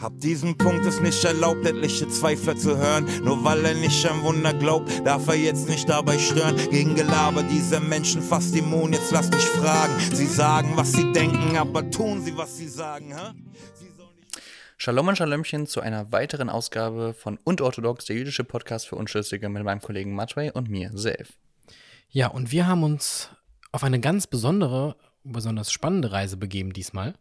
[0.00, 3.06] Ab diesem Punkt ist nicht erlaubt, etliche Zweifler zu hören.
[3.24, 6.56] Nur weil er nicht an Wunder glaubt, darf er jetzt nicht dabei stören.
[6.70, 9.94] Gegen Gelaber dieser Menschen fast immun, jetzt lass dich fragen.
[10.12, 13.32] Sie sagen, was sie denken, aber tun sie, was sie sagen, hä?
[14.82, 19.62] Shalom und Shalomchen zu einer weiteren Ausgabe von Unorthodox, der jüdische Podcast für Unschlüssige mit
[19.62, 21.34] meinem Kollegen Matway und mir, Self.
[22.08, 23.28] Ja, und wir haben uns
[23.72, 27.14] auf eine ganz besondere, besonders spannende Reise begeben diesmal.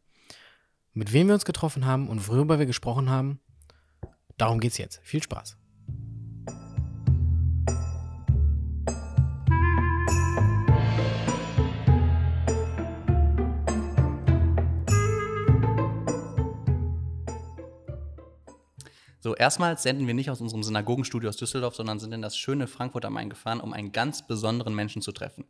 [0.94, 3.40] Mit wem wir uns getroffen haben und worüber wir gesprochen haben,
[4.38, 5.00] darum geht's jetzt.
[5.04, 5.56] Viel Spaß.
[19.22, 22.68] So, erstmals senden wir nicht aus unserem Synagogenstudio aus Düsseldorf, sondern sind in das schöne
[22.68, 25.46] Frankfurt am Main gefahren, um einen ganz besonderen Menschen zu treffen.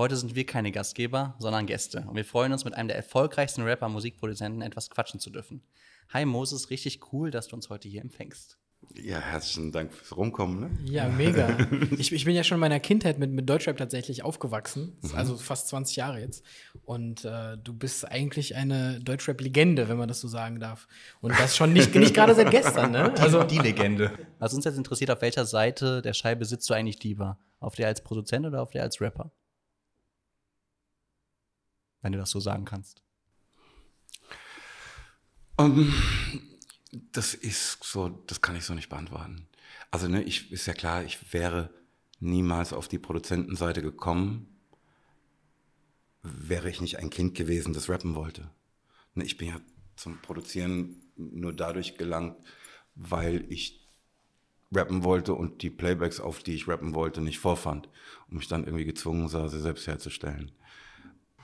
[0.00, 2.06] Heute sind wir keine Gastgeber, sondern Gäste.
[2.08, 5.60] Und wir freuen uns, mit einem der erfolgreichsten Rapper, Musikproduzenten etwas quatschen zu dürfen.
[6.08, 8.56] Hi Moses, richtig cool, dass du uns heute hier empfängst.
[8.94, 10.58] Ja, herzlichen Dank fürs Rumkommen.
[10.58, 10.70] Ne?
[10.90, 11.54] Ja, mega.
[11.98, 15.14] ich, ich bin ja schon in meiner Kindheit mit, mit Deutschrap tatsächlich aufgewachsen, mhm.
[15.16, 16.46] also fast 20 Jahre jetzt.
[16.86, 20.88] Und äh, du bist eigentlich eine Deutschrap-Legende, wenn man das so sagen darf.
[21.20, 23.12] Und das schon nicht, nicht gerade seit gestern, ne?
[23.18, 24.12] Also die Legende.
[24.38, 27.36] Was uns jetzt interessiert, auf welcher Seite der Scheibe sitzt du eigentlich lieber?
[27.58, 29.30] Auf der als Produzent oder auf der als Rapper?
[32.02, 33.02] Wenn du das so sagen kannst.
[35.56, 35.94] Um, ähm,
[37.12, 39.46] das ist so, das kann ich so nicht beantworten.
[39.90, 41.70] Also, ne, ich, ist ja klar, ich wäre
[42.20, 44.46] niemals auf die Produzentenseite gekommen,
[46.22, 48.50] wäre ich nicht ein Kind gewesen, das rappen wollte.
[49.14, 49.60] Ne, ich bin ja
[49.96, 52.36] zum Produzieren nur dadurch gelangt,
[52.94, 53.80] weil ich
[54.72, 57.88] rappen wollte und die Playbacks, auf die ich rappen wollte, nicht vorfand
[58.28, 60.52] und mich dann irgendwie gezwungen sah, sie selbst herzustellen.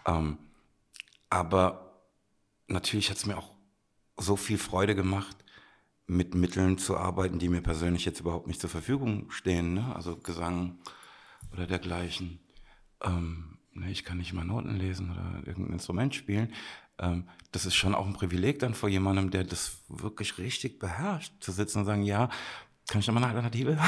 [0.07, 0.39] Ähm,
[1.31, 2.03] aber
[2.69, 3.55] natürlich hat es mir auch
[4.17, 5.37] so viel Freude gemacht,
[6.07, 9.95] mit Mitteln zu arbeiten, die mir persönlich jetzt überhaupt nicht zur Verfügung stehen, ne?
[9.95, 10.79] also Gesang
[11.53, 12.39] oder dergleichen.
[13.03, 16.53] Ähm, ne, ich kann nicht mal Noten lesen oder irgendein Instrument spielen.
[16.99, 21.33] Ähm, das ist schon auch ein Privileg dann vor jemandem, der das wirklich richtig beherrscht,
[21.41, 22.31] zu sitzen und sagen, ja,
[22.89, 23.77] kann ich noch mal eine Alternative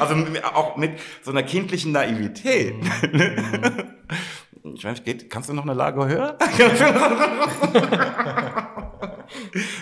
[0.00, 0.14] also
[0.54, 2.74] auch mit so einer kindlichen Naivität.
[3.12, 3.94] Mhm.
[4.74, 6.36] Ich weiß, geht, kannst du noch eine Lage höher?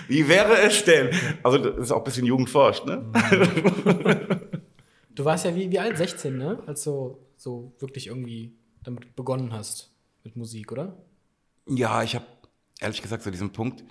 [0.07, 1.11] Wie wäre es denn?
[1.43, 3.05] Also, das ist auch ein bisschen Jugendforscht, ne?
[5.15, 5.97] Du warst ja wie, wie alt?
[5.97, 6.63] 16, ne?
[6.67, 8.53] Als du so wirklich irgendwie
[8.85, 9.91] damit begonnen hast
[10.25, 10.97] mit Musik, oder?
[11.69, 12.27] Ja, ich habe
[12.81, 13.85] ehrlich gesagt zu diesem Punkt,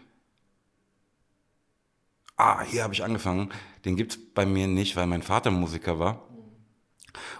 [2.37, 3.49] ah, hier habe ich angefangen,
[3.85, 6.27] den gibt es bei mir nicht, weil mein Vater Musiker war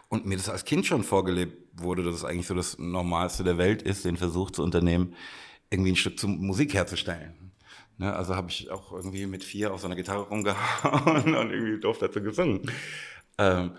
[0.09, 3.57] und mir das als Kind schon vorgelebt wurde, dass es eigentlich so das Normalste der
[3.57, 5.15] Welt ist, den Versuch zu unternehmen,
[5.69, 7.51] irgendwie ein Stück zum Musik herzustellen.
[7.97, 11.79] Ne, also habe ich auch irgendwie mit vier auf so einer Gitarre rumgehauen und irgendwie
[11.79, 12.61] doof dazu gesungen.
[13.37, 13.71] Ähm,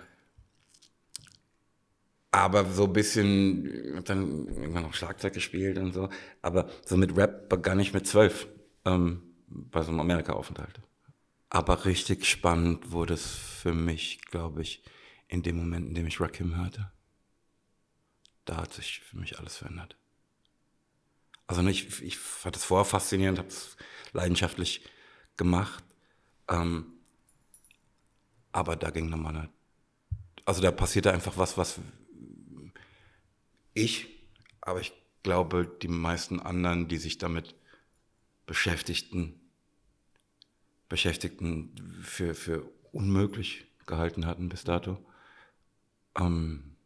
[2.30, 6.08] aber so ein bisschen, dann irgendwann noch Schlagzeug gespielt und so.
[6.42, 8.46] Aber so mit Rap begann ich mit zwölf
[8.84, 10.80] ähm, bei so einem Amerika-Aufenthalt.
[11.48, 14.82] Aber richtig spannend wurde es für mich, glaube ich,
[15.28, 16.90] in dem Moment, in dem ich Rakim hörte
[18.46, 19.96] da hat sich für mich alles verändert.
[21.46, 23.76] Also ich, ich fand es vorher faszinierend, habe es
[24.12, 24.82] leidenschaftlich
[25.36, 25.84] gemacht.
[26.48, 26.92] Ähm,
[28.52, 29.48] aber da ging nochmal eine,
[30.44, 31.78] also da passierte einfach was, was
[33.74, 34.08] ich,
[34.60, 34.92] aber ich
[35.22, 37.54] glaube, die meisten anderen, die sich damit
[38.46, 39.45] beschäftigten,
[40.88, 44.98] beschäftigten für, für unmöglich gehalten hatten bis dato.
[46.18, 46.76] Ähm,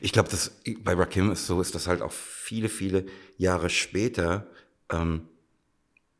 [0.00, 4.46] ich glaube, dass bei Rakim ist so, ist das halt auch viele, viele Jahre später
[4.90, 5.28] ähm,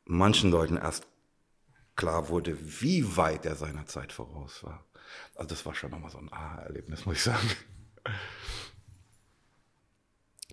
[0.04, 1.06] manchen Leuten erst
[1.96, 4.84] klar wurde, wie weit er seiner Zeit voraus war.
[5.34, 7.50] Also das war schon nochmal so ein Aha-Erlebnis, muss ich sagen.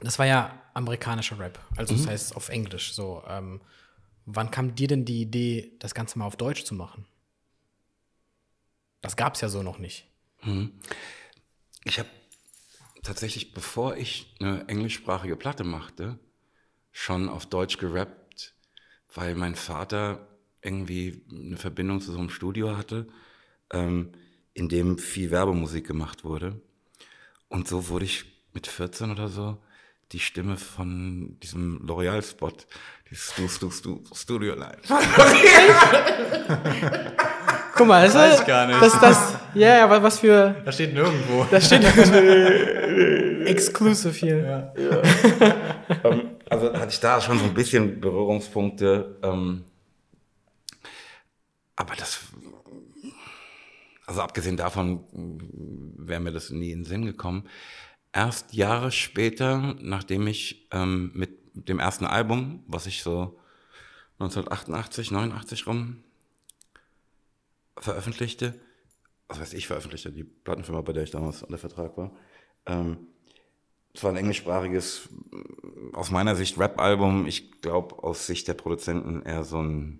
[0.01, 2.09] Das war ja amerikanischer Rap, also das mhm.
[2.09, 2.93] heißt auf Englisch.
[2.93, 3.61] So, ähm,
[4.35, 7.05] wann kam dir denn die Idee, das Ganze mal auf Deutsch zu machen?
[9.01, 10.07] Das gab es ja so noch nicht.
[10.43, 10.73] Mhm.
[11.83, 12.09] Ich habe
[13.01, 16.19] tatsächlich, bevor ich eine englischsprachige Platte machte,
[16.91, 18.55] schon auf Deutsch gerappt,
[19.13, 20.27] weil mein Vater
[20.61, 23.07] irgendwie eine Verbindung zu so einem Studio hatte,
[23.71, 24.11] ähm,
[24.53, 26.61] in dem viel Werbemusik gemacht wurde.
[27.47, 29.57] Und so wurde ich mit 14 oder so
[30.11, 32.53] die Stimme von diesem L'Oreal-Spot,
[33.09, 34.77] dieses Stu, Stu, Stu, Studio Line.
[37.75, 38.81] Guck mal, das, das weiß ich gar nicht.
[38.81, 40.55] Das, das, ja, ja, was für.
[40.65, 41.43] Da steht nirgendwo.
[41.51, 43.43] Da steht nirgendwo.
[43.45, 44.37] Exclusive hier.
[44.37, 44.73] Ja.
[44.77, 44.97] ja.
[46.03, 49.17] um, ähm, also hatte ich da schon so ein bisschen Berührungspunkte.
[49.23, 49.63] Ähm,
[51.75, 52.19] aber das,
[54.05, 55.05] also abgesehen davon
[55.97, 57.47] wäre mir das nie in den Sinn gekommen.
[58.11, 63.39] Erst Jahre später, nachdem ich ähm, mit dem ersten Album, was ich so
[64.19, 66.03] 1988, 89 rum
[67.77, 68.59] veröffentlichte,
[69.27, 72.11] was weiß ich veröffentlichte, die Plattenfirma, bei der ich damals unter Vertrag war,
[72.65, 72.97] ähm,
[73.93, 75.09] es war ein englischsprachiges,
[75.93, 77.25] aus meiner Sicht Rap-Album.
[77.25, 79.99] Ich glaube, aus Sicht der Produzenten eher so ein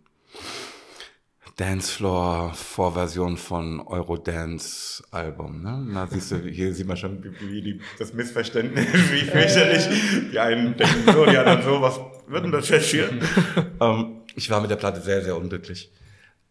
[1.59, 5.61] Dancefloor-Vorversion von Eurodance-Album.
[5.61, 5.85] Ne?
[5.89, 10.31] Na, siehst du, hier sieht man schon, wie, die, das Missverständnis, wie fürchterlich.
[10.31, 13.09] Die einen denken so, die anderen so, was wird denn das jetzt hier?
[13.81, 15.91] ähm, ich war mit der Platte sehr, sehr unglücklich.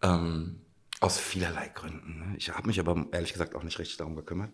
[0.03, 0.61] Ähm,
[1.01, 2.19] aus vielerlei Gründen.
[2.19, 2.37] Ne?
[2.37, 4.51] Ich habe mich aber ehrlich gesagt auch nicht richtig darum gekümmert.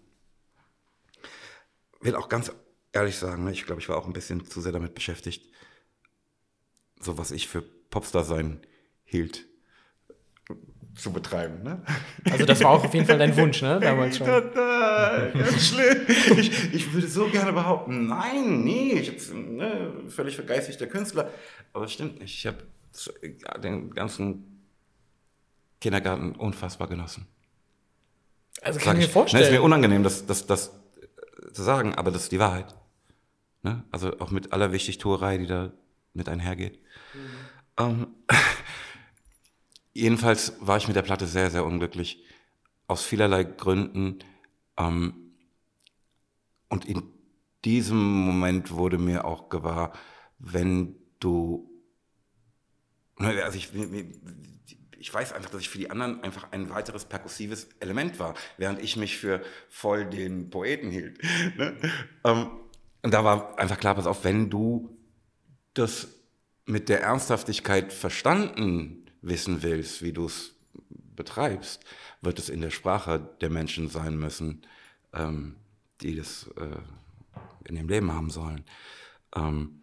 [2.01, 2.53] Will auch ganz
[2.93, 3.51] ehrlich sagen, ne?
[3.51, 5.53] ich glaube, ich war auch ein bisschen zu sehr damit beschäftigt,
[7.01, 8.61] so was ich für Popstar sein
[9.03, 9.47] hielt
[10.97, 11.63] zu betreiben.
[11.63, 11.83] Ne?
[12.31, 13.81] Also das war auch auf jeden Fall dein Wunsch, ne?
[13.81, 14.27] Damals schon.
[14.55, 16.07] Ganz schlimm.
[16.39, 21.31] Ich, ich würde so gerne behaupten, nein, nee, ich bin ne, völlig vergeistigter Künstler.
[21.73, 22.35] Aber das stimmt nicht.
[22.35, 22.59] Ich habe
[23.61, 24.63] den ganzen
[25.81, 27.27] Kindergarten unfassbar genossen.
[28.63, 29.43] Also Sag kann ich mir vorstellen.
[29.43, 30.73] Ne, ist mir unangenehm, das, das, das
[31.53, 32.75] zu sagen, aber das ist die Wahrheit.
[33.63, 33.83] Ne?
[33.91, 35.73] Also auch mit aller Wichtigtuerei, die da
[36.13, 36.79] mit einhergeht.
[37.79, 38.07] Ähm,
[39.95, 42.23] jedenfalls war ich mit der Platte sehr, sehr unglücklich.
[42.87, 44.19] Aus vielerlei Gründen.
[44.77, 45.33] Ähm,
[46.69, 47.03] und in
[47.65, 49.93] diesem Moment wurde mir auch gewahr,
[50.39, 51.71] wenn du,
[53.19, 53.71] ne, also ich,
[54.99, 58.83] ich weiß einfach, dass ich für die anderen einfach ein weiteres perkussives Element war, während
[58.83, 61.19] ich mich für voll den Poeten hielt.
[61.57, 61.77] Ne?
[62.25, 62.51] Ähm,
[63.03, 64.97] und da war einfach klar, pass auf, wenn du
[65.75, 66.09] das
[66.65, 70.55] mit der Ernsthaftigkeit verstanden wissen willst, wie du es
[71.17, 71.85] betreibst,
[72.21, 74.63] wird es in der Sprache der Menschen sein müssen,
[75.13, 75.57] ähm,
[76.01, 76.79] die das äh,
[77.69, 78.65] in ihrem Leben haben sollen.
[79.35, 79.83] Ähm,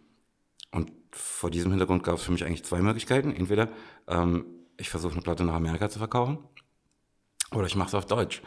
[0.71, 3.31] und vor diesem Hintergrund gab es für mich eigentlich zwei Möglichkeiten.
[3.31, 3.69] Entweder
[4.07, 4.45] ähm,
[4.77, 6.39] ich versuche eine Platte nach Amerika zu verkaufen
[7.51, 8.41] oder ich mache es auf Deutsch.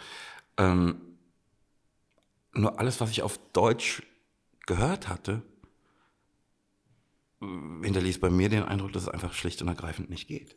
[0.56, 1.00] Ähm,
[2.52, 4.02] nur alles, was ich auf Deutsch
[4.66, 5.42] gehört hatte,
[7.40, 10.56] hinterließ bei mir den Eindruck, dass es einfach schlicht und ergreifend nicht geht.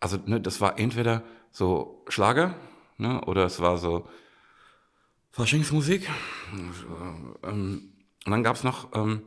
[0.00, 2.54] Also ne, das war entweder so Schlager
[2.98, 4.08] ne, oder es war so
[5.32, 6.08] Faschingsmusik.
[7.42, 7.92] Ähm,
[8.24, 9.22] und dann gab es noch, ähm,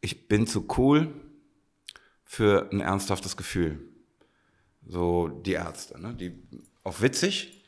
[0.00, 1.12] ich bin zu cool
[2.24, 3.80] für ein ernsthaftes Gefühl.
[4.86, 6.32] So die Ärzte, ne, die
[6.84, 7.64] auch witzig,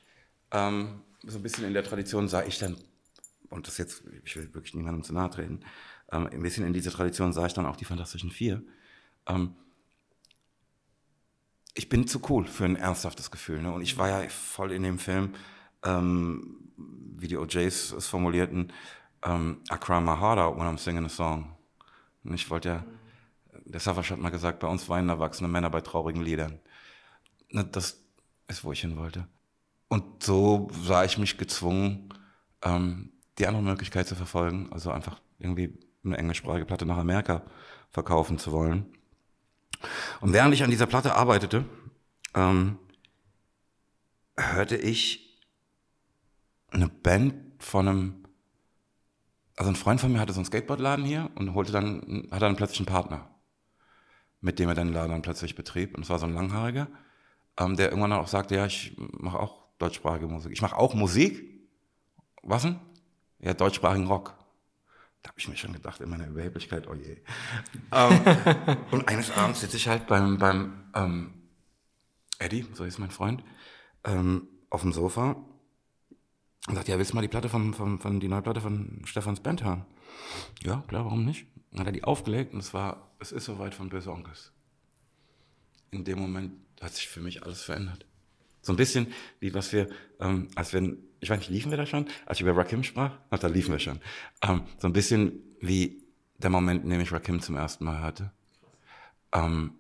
[0.51, 2.77] ähm, so ein bisschen in der Tradition sah ich dann,
[3.51, 5.61] und das jetzt, ich will wirklich niemandem zu nahe treten,
[6.11, 8.63] ähm, ein bisschen in diese Tradition sah ich dann auch die Fantastischen Vier.
[9.27, 9.55] Ähm,
[11.75, 13.63] ich bin zu cool für ein ernsthaftes Gefühl.
[13.63, 13.73] Ne?
[13.73, 15.35] Und ich war ja voll in dem Film,
[15.85, 18.73] ähm, wie die OJs es formulierten,
[19.23, 21.57] ähm, I cry my heart out when I'm singing a song.
[22.25, 22.85] Und ich wollte ja,
[23.65, 26.59] der Savage hat mal gesagt, bei uns weinen erwachsene Männer bei traurigen Liedern.
[27.51, 28.03] Ne, das
[28.49, 29.27] ist, wo ich hin wollte.
[29.89, 32.09] Und so sah ich mich gezwungen,
[32.63, 37.43] ähm, die andere Möglichkeit zu verfolgen, also einfach irgendwie eine englischsprachige Platte nach Amerika
[37.91, 38.87] verkaufen zu wollen.
[40.21, 41.65] Und während ich an dieser Platte arbeitete,
[42.35, 42.79] ähm,
[44.37, 45.41] hörte ich
[46.71, 48.25] eine Band von einem,
[49.57, 52.57] also ein Freund von mir hatte so einen Skateboardladen hier und holte dann, hatte dann
[52.57, 53.29] plötzlich einen Partner,
[54.41, 55.95] mit dem er den Laden dann plötzlich betrieb.
[55.97, 56.89] Und es war so ein Langhaariger,
[57.59, 60.53] ähm, der irgendwann auch sagte, ja, ich mache auch deutschsprachige Musik.
[60.53, 61.43] Ich mache auch Musik.
[62.43, 62.79] Was denn?
[63.41, 64.40] Ja, deutschsprachigen Rock.
[65.23, 67.19] Da habe ich mir schon gedacht, in meiner Überheblichkeit, oh je.
[67.93, 71.35] ähm, und eines Abends sitze ich halt beim, beim ähm,
[72.39, 73.45] Eddie, so ist mein Freund,
[74.05, 75.37] ähm, auf dem Sofa
[76.69, 79.03] und sagt, ja, willst du mal die Platte von, von, von die neue Platte von
[79.05, 79.85] Stefans Band hören?
[80.63, 81.47] Ja, klar, warum nicht?
[81.71, 84.53] Dann hat er die aufgelegt und es war, es ist soweit von Böse Onkels.
[85.91, 88.07] In dem Moment hat sich für mich alles verändert.
[88.63, 89.89] So ein bisschen wie was wir,
[90.21, 92.09] ähm, als wir, ich weiß nicht, liefen wir da schon?
[92.27, 93.19] Als ich über Rakim sprach?
[93.29, 94.01] Ach, da liefen wir schon.
[94.43, 96.03] Ähm, so ein bisschen wie
[96.39, 98.33] der Moment, in dem ich Rakim zum ersten Mal hörte.
[99.33, 99.75] Ähm,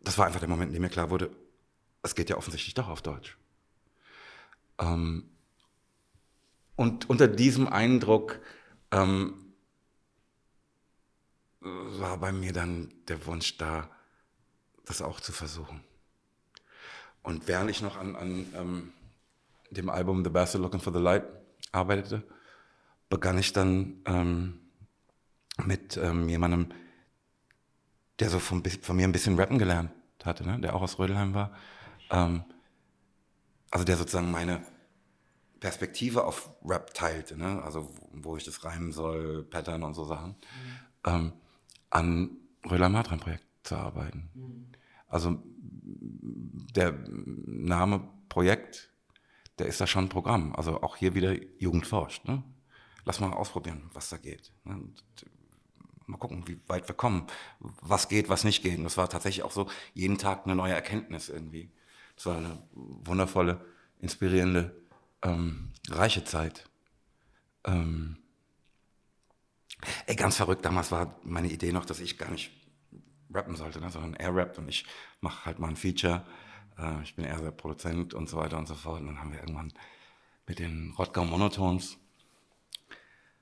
[0.00, 1.30] das war einfach der Moment, in dem mir klar wurde,
[2.02, 3.36] es geht ja offensichtlich doch auf Deutsch.
[4.78, 5.30] Ähm,
[6.76, 8.40] und unter diesem Eindruck
[8.90, 9.54] ähm,
[11.60, 13.90] war bei mir dann der Wunsch da,
[14.84, 15.82] das auch zu versuchen.
[17.22, 18.92] Und während ich noch an, an ähm,
[19.76, 21.24] dem Album The Bastard Looking for the Light
[21.72, 22.22] arbeitete,
[23.08, 24.60] begann ich dann ähm,
[25.64, 26.68] mit ähm, jemandem,
[28.18, 29.90] der so von, von, mir ein bisschen rappen gelernt
[30.24, 30.60] hatte, ne?
[30.60, 31.52] der auch aus Rödelheim war.
[32.10, 32.44] Ähm,
[33.70, 34.64] also der sozusagen meine
[35.60, 37.62] Perspektive auf Rap teilte, ne?
[37.62, 40.34] also wo ich das reimen soll, Pattern und so Sachen, mhm.
[41.06, 41.32] ähm,
[41.90, 42.30] an
[42.64, 44.30] Rödelheim Hartrein Projekt zu arbeiten.
[44.34, 44.66] Mhm.
[45.08, 45.42] Also
[46.74, 48.90] der Name Projekt,
[49.58, 50.54] der ist da schon ein Programm.
[50.54, 52.24] Also auch hier wieder Jugend forscht.
[52.26, 52.42] Ne?
[53.04, 54.52] Lass mal ausprobieren, was da geht.
[54.64, 54.74] Ne?
[54.74, 55.04] Und
[56.06, 57.26] mal gucken, wie weit wir kommen,
[57.60, 58.78] was geht, was nicht geht.
[58.78, 61.70] Und das war tatsächlich auch so jeden Tag eine neue Erkenntnis irgendwie.
[62.16, 63.64] Es war eine wundervolle,
[63.98, 64.74] inspirierende,
[65.22, 66.68] ähm, reiche Zeit.
[67.64, 68.18] Ähm,
[70.06, 72.50] ey, ganz verrückt, damals war meine Idee noch, dass ich gar nicht
[73.32, 74.86] rappen sollte, ne, sondern er rappt und ich
[75.20, 76.24] mache halt mal ein Feature.
[76.78, 79.00] Äh, ich bin eher der Produzent und so weiter und so fort.
[79.00, 79.72] Und dann haben wir irgendwann
[80.46, 81.98] mit den Rottgau Monotones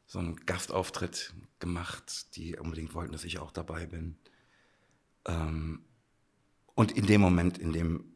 [0.07, 4.17] so einen Gastauftritt gemacht, die unbedingt wollten, dass ich auch dabei bin.
[5.27, 5.85] Ähm,
[6.75, 8.13] und in dem Moment, in dem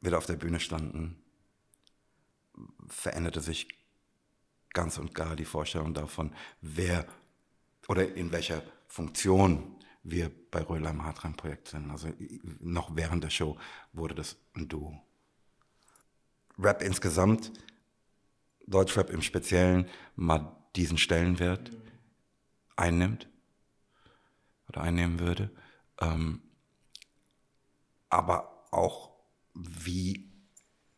[0.00, 1.22] wir da auf der Bühne standen,
[2.86, 3.68] veränderte sich
[4.72, 7.06] ganz und gar die Vorstellung davon, wer
[7.88, 11.90] oder in welcher Funktion wir bei Röhler im Hartrein-Projekt sind.
[11.90, 12.08] Also
[12.60, 13.58] noch während der Show
[13.92, 15.00] wurde das ein Duo.
[16.58, 17.52] Rap insgesamt,
[18.66, 21.70] Deutschrap im Speziellen, mal diesen Stellenwert
[22.76, 23.28] einnimmt
[24.68, 25.50] oder einnehmen würde.
[26.00, 26.42] Ähm,
[28.08, 29.10] aber auch
[29.54, 30.30] wie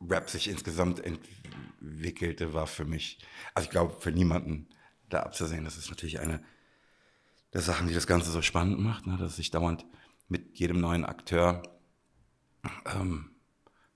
[0.01, 4.69] Rap sich insgesamt entwickelte, war für mich, also ich glaube, für niemanden
[5.09, 5.65] da abzusehen.
[5.65, 6.43] Das ist natürlich eine
[7.55, 9.17] der Sachen, die das Ganze so spannend macht, ne?
[9.17, 9.87] dass ich dauernd
[10.29, 11.63] mit jedem neuen Akteur
[12.85, 13.31] ähm,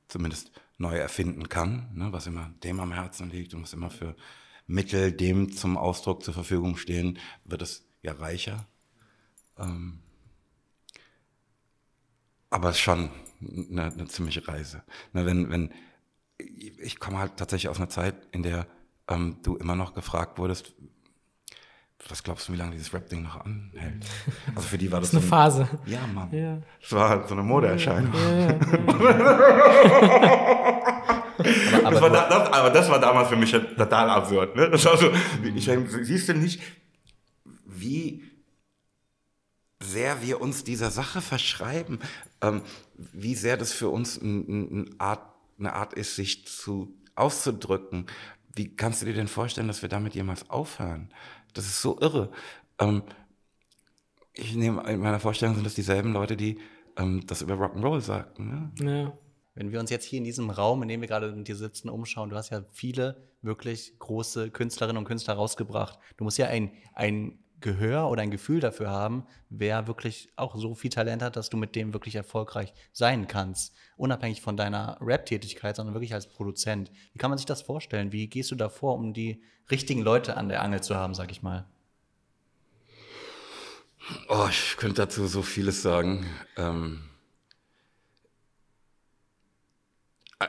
[0.07, 2.13] zumindest neu erfinden kann, ne?
[2.13, 4.15] was immer dem am Herzen liegt und was immer für
[4.67, 8.67] Mittel dem zum Ausdruck zur Verfügung stehen, wird es ja reicher.
[9.59, 10.01] Ähm,
[12.51, 13.11] aber schon
[13.41, 14.83] eine, eine ziemliche Reise.
[15.13, 15.75] Ne, wenn, wenn,
[16.39, 18.67] ich komme halt tatsächlich aus einer Zeit, in der
[19.09, 20.75] ähm, du immer noch gefragt wurdest,
[22.09, 24.05] was glaubst du, wie lange dieses Rap-Ding noch anhält?
[24.55, 25.69] Also für die war das, das ist eine so Phase.
[25.87, 26.33] Ja, Mann.
[26.33, 26.59] Ja.
[26.81, 28.13] Das war halt so eine Modeerscheinung.
[28.15, 28.49] Ja, ja,
[31.85, 34.57] aber, aber, das war da, das, aber, das war damals für mich total absurd.
[34.57, 34.71] Ne?
[34.71, 35.11] Das war so,
[35.55, 35.71] ich,
[36.03, 36.63] siehst du nicht,
[37.65, 38.25] wie
[39.81, 41.99] sehr wir uns dieser Sache verschreiben,
[42.41, 42.63] ähm,
[42.97, 45.23] wie sehr das für uns ein, ein Art,
[45.59, 48.07] eine Art ist, sich zu auszudrücken.
[48.55, 51.11] Wie kannst du dir denn vorstellen, dass wir damit jemals aufhören?
[51.55, 52.31] Das ist so irre.
[52.79, 53.03] Ähm,
[54.33, 56.59] ich nehme in meiner Vorstellung sind das dieselben Leute, die
[56.97, 58.73] ähm, das über Rock'n'Roll sagten.
[58.81, 58.91] Ne?
[58.91, 59.19] Ja.
[59.55, 61.89] Wenn wir uns jetzt hier in diesem Raum, in dem wir gerade mit dir sitzen,
[61.89, 65.99] umschauen, du hast ja viele wirklich große Künstlerinnen und Künstler rausgebracht.
[66.17, 70.75] Du musst ja ein, ein Gehör oder ein Gefühl dafür haben, wer wirklich auch so
[70.75, 73.75] viel Talent hat, dass du mit dem wirklich erfolgreich sein kannst.
[73.97, 76.91] Unabhängig von deiner Rap-Tätigkeit, sondern wirklich als Produzent.
[77.13, 78.13] Wie kann man sich das vorstellen?
[78.13, 81.31] Wie gehst du da vor, um die richtigen Leute an der Angel zu haben, sag
[81.31, 81.67] ich mal?
[84.29, 86.27] Oh, ich könnte dazu so vieles sagen.
[86.57, 87.03] Ähm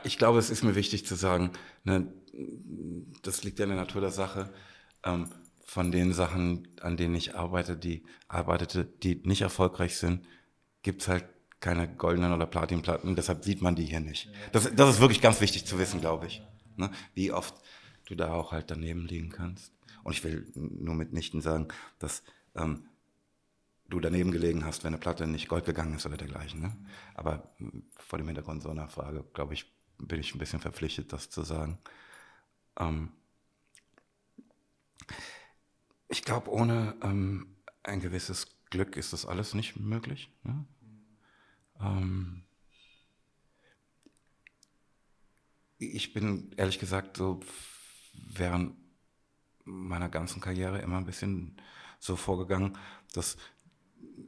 [0.04, 1.52] ich glaube, es ist mir wichtig zu sagen,
[1.84, 2.12] ne,
[3.22, 4.52] das liegt ja in der Natur der Sache.
[5.04, 5.28] Ähm,
[5.70, 10.26] von den Sachen, an denen ich arbeite, die arbeitete, die nicht erfolgreich sind,
[10.82, 11.26] gibt es halt
[11.60, 13.14] keine goldenen oder Platinplatten.
[13.14, 14.32] Deshalb sieht man die hier nicht.
[14.50, 16.42] Das, das ist wirklich ganz wichtig zu wissen, glaube ich.
[16.74, 16.90] Ne?
[17.14, 17.54] Wie oft
[18.06, 19.72] du da auch halt daneben liegen kannst.
[20.02, 21.68] Und ich will nur mitnichten sagen,
[22.00, 22.24] dass
[22.56, 22.88] ähm,
[23.88, 26.62] du daneben gelegen hast, wenn eine Platte nicht Gold gegangen ist oder dergleichen.
[26.62, 26.76] Ne?
[27.14, 31.12] Aber hm, vor dem Hintergrund so einer Frage, glaube ich, bin ich ein bisschen verpflichtet,
[31.12, 31.78] das zu sagen.
[32.76, 33.12] Ähm,
[36.10, 40.30] ich glaube, ohne ähm, ein gewisses Glück ist das alles nicht möglich.
[40.42, 40.66] Ne?
[41.80, 42.42] Ähm,
[45.78, 47.40] ich bin ehrlich gesagt so
[48.12, 48.76] während
[49.64, 51.56] meiner ganzen Karriere immer ein bisschen
[52.00, 52.76] so vorgegangen,
[53.14, 53.36] dass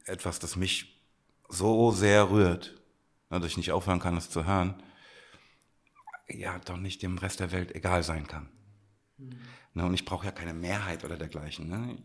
[0.07, 1.03] etwas, das mich
[1.49, 2.81] so sehr rührt,
[3.29, 4.81] ne, dass ich nicht aufhören kann, es zu hören,
[6.29, 8.49] ja, doch nicht dem Rest der Welt egal sein kann.
[9.19, 9.41] Mhm.
[9.75, 11.69] Ne, und ich brauche ja keine Mehrheit oder dergleichen.
[11.69, 11.99] Ne?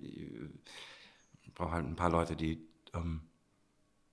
[1.44, 3.22] Ich brauche halt ein paar Leute, die ähm,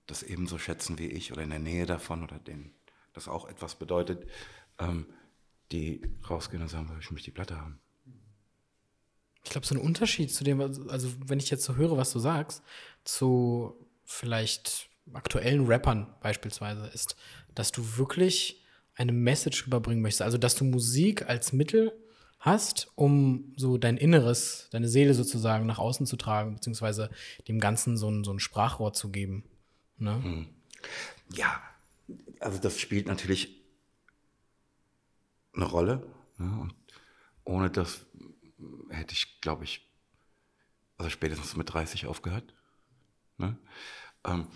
[0.07, 2.73] das ebenso schätzen wie ich oder in der Nähe davon oder denen
[3.13, 4.27] das auch etwas bedeutet,
[4.77, 5.05] ähm,
[5.71, 7.79] die rausgehen und sagen, ich möchte die Platte haben.
[9.43, 12.19] Ich glaube, so ein Unterschied zu dem, also wenn ich jetzt so höre, was du
[12.19, 12.63] sagst,
[13.03, 17.15] zu vielleicht aktuellen Rappern beispielsweise, ist,
[17.53, 18.63] dass du wirklich
[18.95, 20.23] eine Message überbringen möchtest.
[20.23, 21.93] Also, dass du Musik als Mittel
[22.45, 27.09] hast, um so dein Inneres, deine Seele sozusagen nach außen zu tragen, beziehungsweise
[27.47, 29.43] dem Ganzen so ein, so ein Sprachrohr zu geben.
[29.97, 30.47] Ne?
[31.33, 31.61] Ja,
[32.39, 33.49] also das spielt natürlich
[35.53, 36.05] eine Rolle.
[36.37, 36.59] Ne?
[36.61, 36.75] Und
[37.43, 38.05] ohne das
[38.89, 39.89] hätte ich, glaube ich,
[40.97, 42.53] also spätestens mit 30 aufgehört.
[43.37, 43.57] Ne?
[44.23, 44.47] Ähm,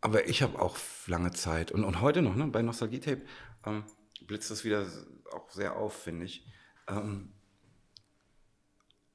[0.00, 0.76] aber ich habe auch
[1.06, 3.22] lange Zeit und, und heute noch ne, bei Nostalgie Tape
[3.64, 3.84] ähm,
[4.26, 4.86] blitzt das wieder
[5.32, 6.46] auch sehr auf, finde ich.
[6.88, 7.32] Ähm,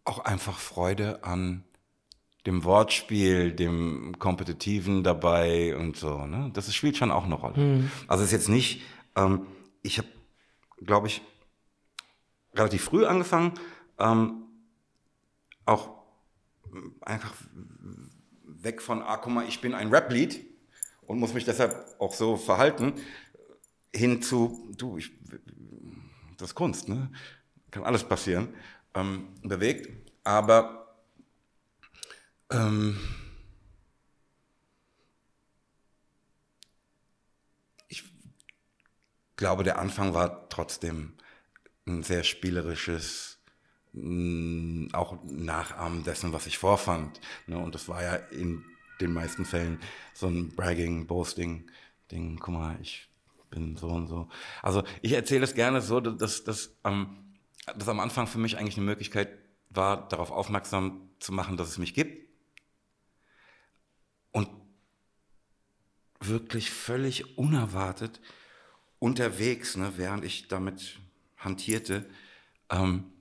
[0.06, 1.64] auch einfach Freude an
[2.46, 6.26] dem Wortspiel, dem Kompetitiven dabei und so.
[6.26, 6.52] Ne?
[6.54, 7.90] Das ist, spielt schon auch eine Rolle.
[8.08, 8.82] Also es ist jetzt nicht,
[9.16, 9.48] ähm,
[9.82, 10.08] ich habe,
[10.82, 11.22] glaube ich,
[12.54, 13.54] relativ früh angefangen,
[13.98, 14.44] ähm,
[15.66, 15.90] auch
[17.02, 17.34] einfach
[18.44, 20.46] weg von, ah, guck mal, ich bin ein Rap-Lied
[21.02, 22.94] und muss mich deshalb auch so verhalten,
[23.96, 25.12] hin zu, du, ich,
[26.44, 27.12] das Kunst, ne?
[27.72, 28.54] Kann alles passieren,
[28.94, 29.90] ähm, bewegt,
[30.24, 30.96] aber
[32.52, 33.00] ähm,
[37.88, 38.04] ich
[39.36, 41.14] glaube, der Anfang war trotzdem
[41.88, 43.40] ein sehr spielerisches,
[43.94, 47.20] mh, auch Nachahmen dessen, was ich vorfand.
[47.48, 47.58] Ne?
[47.58, 48.64] Und das war ja in
[49.02, 49.80] den meisten Fällen
[50.14, 52.40] so ein Bragging, Boasting-Ding.
[52.40, 53.10] Guck mal, ich
[53.54, 54.30] bin so und so.
[54.62, 57.36] Also ich erzähle es gerne so, dass, dass, ähm,
[57.76, 59.30] dass am Anfang für mich eigentlich eine Möglichkeit
[59.70, 62.28] war, darauf aufmerksam zu machen, dass es mich gibt.
[64.32, 64.50] Und
[66.20, 68.20] wirklich völlig unerwartet
[69.00, 71.00] unterwegs, ne, während ich damit
[71.38, 72.10] hantierte,
[72.70, 73.12] ähm,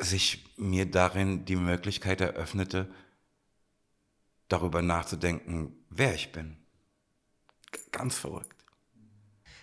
[0.00, 2.92] sich mir darin die Möglichkeit eröffnete,
[4.48, 6.59] darüber nachzudenken, wer ich bin.
[7.92, 8.64] Ganz verrückt.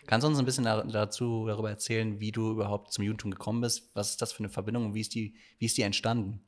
[0.06, 3.62] Kannst du uns ein bisschen da, dazu darüber erzählen, wie du überhaupt zum Judentum gekommen
[3.62, 3.94] bist?
[3.94, 6.42] Was ist das für eine Verbindung und wie ist die, wie ist die entstanden?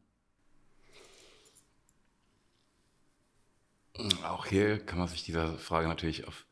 [4.24, 6.45] Auch hier kann man sich dieser Frage natürlich auf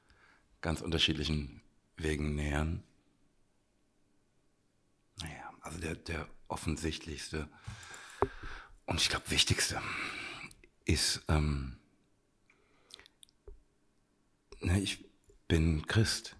[0.59, 1.61] ganz unterschiedlichen
[1.95, 2.83] Wegen nähern.
[5.21, 7.47] Naja, also der, der offensichtlichste
[8.85, 9.81] und ich glaube wichtigste
[10.85, 11.77] ist, ähm,
[14.59, 15.05] ne, ich
[15.47, 16.35] bin Christ.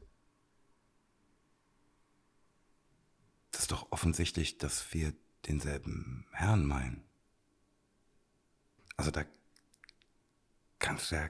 [3.52, 5.14] Das ist doch offensichtlich, dass wir
[5.48, 7.04] denselben Herrn meinen.
[8.98, 9.26] Also da
[10.80, 11.30] kannst du ja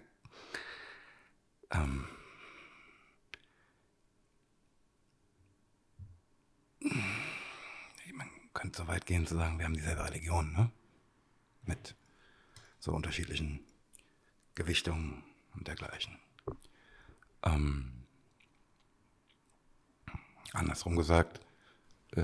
[1.71, 2.07] ähm,
[8.13, 10.71] man könnte so weit gehen zu sagen, wir haben dieselbe Religion, ne?
[11.63, 11.95] Mit
[12.79, 13.59] so unterschiedlichen
[14.55, 15.23] Gewichtungen
[15.53, 16.17] und dergleichen.
[17.43, 18.05] Ähm,
[20.53, 21.39] andersrum gesagt,
[22.15, 22.23] äh,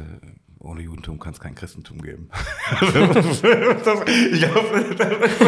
[0.60, 2.30] ohne Judentum kann es kein Christentum geben.
[2.80, 4.96] das, ich glaube,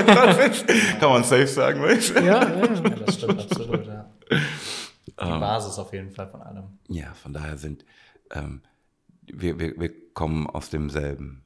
[0.06, 0.68] das ist,
[1.00, 2.20] kann man safe sagen, weißt du?
[2.20, 2.66] Ja, ja.
[2.66, 4.12] Ja, das stimmt absolut, ja.
[4.30, 6.80] Die Basis auf jeden Fall von allem.
[6.90, 7.86] Ja, von daher sind
[8.32, 8.62] ähm,
[9.22, 11.44] wir, wir, wir kommen aus demselben.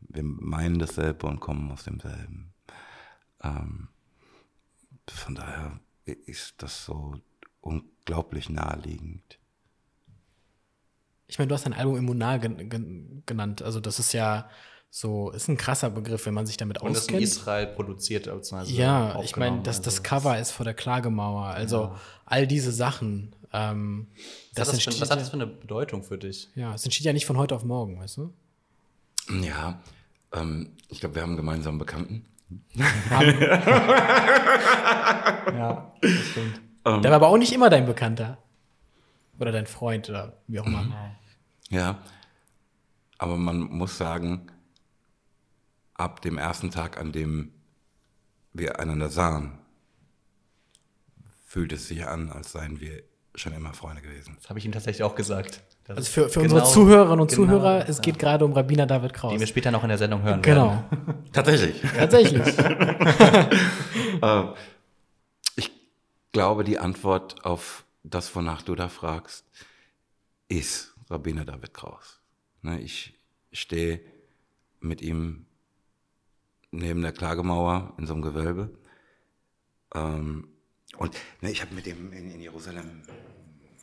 [0.00, 2.52] Wir meinen dasselbe und kommen aus demselben.
[3.42, 3.88] Ähm,
[5.08, 7.14] von daher ist das so
[7.62, 9.38] unglaublich naheliegend.
[11.26, 13.62] Ich meine, du hast dein Album Immunal gen gen genannt.
[13.62, 14.50] Also, das ist ja
[14.90, 17.22] so, ist ein krasser Begriff, wenn man sich damit Und das in auskennt.
[17.22, 21.46] Israel produziert, beziehungsweise Ja, ich meine, das, das Also, Cover ist vor der Klagemauer.
[21.46, 21.96] Also
[22.26, 23.34] all diese Sachen.
[23.54, 26.18] Ähm, Was, das hat das für, entsteht was hat das ja, für eine Bedeutung für
[26.18, 26.50] dich?
[26.54, 28.32] ja, es entsteht ja nicht von heute auf morgen, weißt du?
[29.42, 29.80] Ja,
[30.32, 32.26] ähm, ich glaube, wir haben einen gemeinsamen Bekannten.
[35.54, 36.60] Ja, das stimmt.
[36.84, 38.38] Der war aber auch nicht immer dein Bekannter.
[39.38, 40.86] Oder dein Freund oder wie auch immer.
[41.70, 41.98] Ja,
[43.18, 44.50] aber man muss sagen,
[45.94, 47.52] ab dem ersten Tag, an dem
[48.52, 49.58] wir einander sahen,
[51.46, 53.02] fühlt es sich an, als seien wir
[53.34, 54.36] schon immer Freunde gewesen.
[54.40, 55.62] Das habe ich ihm tatsächlich auch gesagt.
[55.84, 58.02] Das Also für, für genau- unsere Zuhörerinnen und genau, Zuhörer, es ja.
[58.02, 59.32] geht gerade um Rabbiner David Kraus.
[59.32, 61.24] Die wir später noch in der Sendung hören Genau, werden.
[61.32, 61.80] Tatsächlich.
[61.96, 62.42] tatsächlich.
[66.32, 69.44] Glaube, die Antwort auf das, wonach du da fragst,
[70.48, 72.20] ist Rabbiner David Kraus.
[72.62, 73.14] Ne, ich
[73.52, 74.00] stehe
[74.80, 75.44] mit ihm
[76.70, 78.70] neben der Klagemauer in so einem Gewölbe.
[79.94, 80.48] Ähm,
[80.96, 83.02] und ne, ich habe mit ihm in, Jerusalem,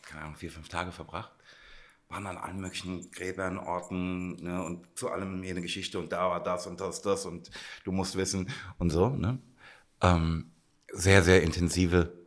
[0.01, 1.31] keine Ahnung, vier, fünf Tage verbracht.
[2.07, 6.41] Waren an allen möglichen Gräbern, Orten ne, und zu allem eine Geschichte und da war
[6.41, 7.51] das und das, das und
[7.83, 9.15] du musst wissen und so.
[10.01, 10.51] Ähm,
[10.91, 12.18] sehr, sehr intensive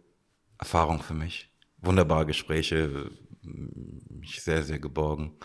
[0.62, 1.51] Erfahrung für mich.
[1.79, 3.11] Wunderbare Gespräche,
[3.42, 5.37] mich sehr, sehr geborgen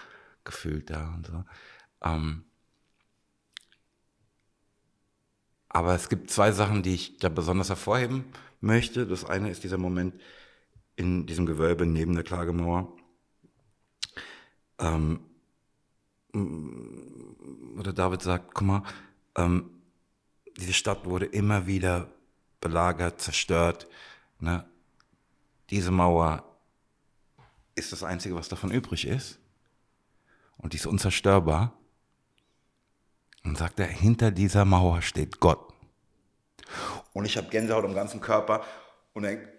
[0.43, 1.43] gefühlt da und so.
[2.03, 2.43] Ähm,
[5.69, 8.25] aber es gibt zwei Sachen, die ich da besonders hervorheben
[8.61, 9.07] möchte.
[9.07, 10.21] Das eine ist dieser Moment
[10.95, 12.95] in diesem Gewölbe neben der Klagemauer.
[14.77, 15.19] Ähm,
[17.79, 18.83] oder David sagt, guck mal,
[19.35, 19.71] ähm,
[20.57, 22.13] diese Stadt wurde immer wieder
[22.61, 23.87] belagert, zerstört.
[24.39, 24.63] Ne?
[25.69, 26.43] Diese Mauer
[27.75, 29.39] ist das Einzige, was davon übrig ist.
[30.57, 31.77] Und die ist unzerstörbar.
[33.43, 35.73] Und sagt er, hinter dieser Mauer steht Gott.
[37.13, 38.65] Und ich habe Gänsehaut am ganzen Körper
[39.13, 39.53] und denke,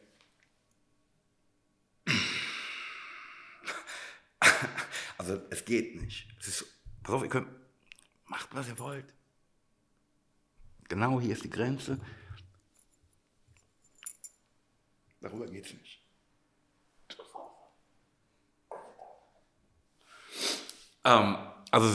[5.18, 6.28] also es geht nicht.
[6.40, 6.66] Es ist,
[7.02, 7.48] pass auf, ihr könnt,
[8.26, 9.12] macht was ihr wollt.
[10.88, 12.00] Genau hier ist die Grenze.
[15.20, 15.97] Darüber geht es nicht.
[21.08, 21.36] Ähm,
[21.70, 21.88] also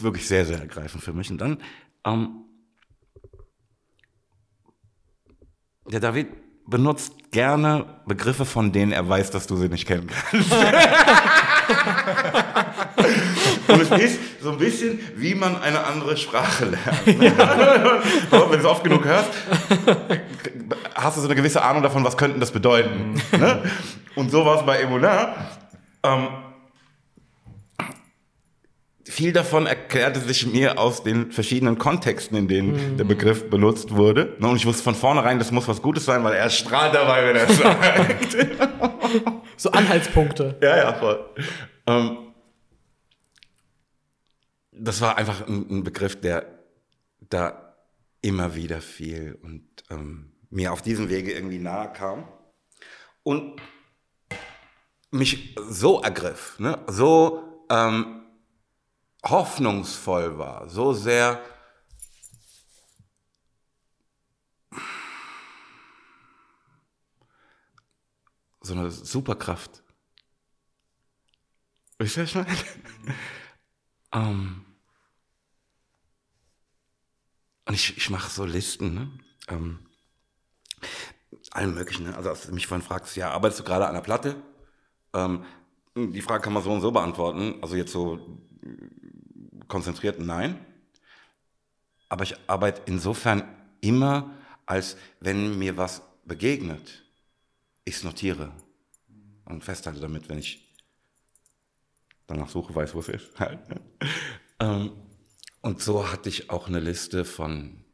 [0.00, 1.30] wirklich sehr, sehr ergreifend für mich.
[1.30, 1.58] Und dann,
[2.04, 2.44] ähm,
[5.88, 6.28] der David
[6.66, 10.52] benutzt gerne Begriffe, von denen er weiß, dass du sie nicht kennen kannst.
[13.68, 17.06] Und es ist so ein bisschen, wie man eine andere Sprache lernt.
[17.06, 19.30] Wenn du es oft genug hörst,
[20.94, 23.20] hast du so eine gewisse Ahnung davon, was könnten das bedeuten.
[23.32, 23.62] Ne?
[24.14, 25.34] Und so war es bei Emuna.
[26.02, 26.28] Ähm,
[29.08, 32.96] viel davon erklärte sich mir aus den verschiedenen Kontexten, in denen mhm.
[32.96, 34.36] der Begriff benutzt wurde.
[34.40, 37.36] Und ich wusste von vornherein, das muss was Gutes sein, weil er strahlt dabei, wenn
[37.36, 38.36] er es sagt.
[39.56, 40.58] so Anhaltspunkte.
[40.60, 41.24] Ja, ja, voll.
[41.86, 42.18] Ähm,
[44.72, 46.44] das war einfach ein, ein, Begriff, der
[47.20, 47.76] da
[48.22, 52.28] immer wieder fiel und ähm, mir auf diesem Wege irgendwie nahe kam.
[53.22, 53.60] Und
[55.10, 56.78] mich so ergriff, ne?
[56.88, 58.15] so ähm,
[59.30, 61.40] hoffnungsvoll war, so sehr
[68.60, 69.82] so eine Superkraft.
[71.98, 72.56] Wisst ihr, was ich meine?
[74.12, 74.64] ähm,
[77.64, 79.10] und ich, ich mache so Listen, ne?
[79.48, 79.86] Ähm,
[81.52, 82.04] allen möglichen.
[82.04, 82.16] Ne?
[82.16, 84.42] Also, als du mich vorhin fragst, ja, arbeitest du gerade an der Platte?
[85.14, 85.44] Ähm,
[85.96, 87.54] die Frage kann man so und so beantworten.
[87.62, 88.38] Also jetzt so
[89.68, 90.58] konzentriert, nein.
[92.08, 93.42] Aber ich arbeite insofern
[93.80, 97.04] immer, als wenn mir was begegnet,
[97.84, 98.52] ich es notiere
[99.44, 100.74] und festhalte damit, wenn ich
[102.26, 103.30] danach suche, weiß, wo es ist.
[104.60, 104.92] ähm,
[105.62, 107.84] und so hatte ich auch eine Liste von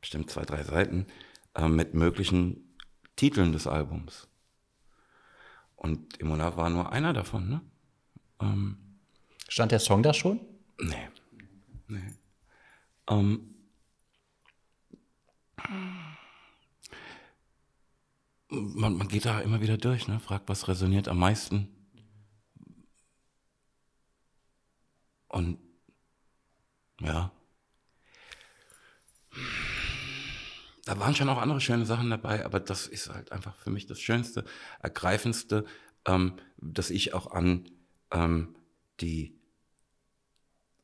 [0.00, 1.06] bestimmt zwei, drei Seiten
[1.54, 2.76] äh, mit möglichen
[3.16, 4.28] Titeln des Albums.
[5.76, 7.48] Und Imola war nur einer davon.
[7.48, 7.60] Ne?
[8.40, 8.78] Ähm,
[9.48, 10.40] Stand der Song da schon?
[10.78, 11.08] Nee.
[11.88, 12.14] nee.
[13.08, 13.54] Ähm,
[18.48, 20.20] man, man geht da immer wieder durch, ne?
[20.20, 21.68] fragt, was resoniert am meisten.
[25.28, 25.58] Und
[27.00, 27.32] ja,
[30.84, 33.86] da waren schon auch andere schöne Sachen dabei, aber das ist halt einfach für mich
[33.86, 34.44] das Schönste,
[34.80, 35.64] Ergreifendste,
[36.06, 37.70] ähm, dass ich auch an
[38.10, 38.54] ähm,
[39.00, 39.33] die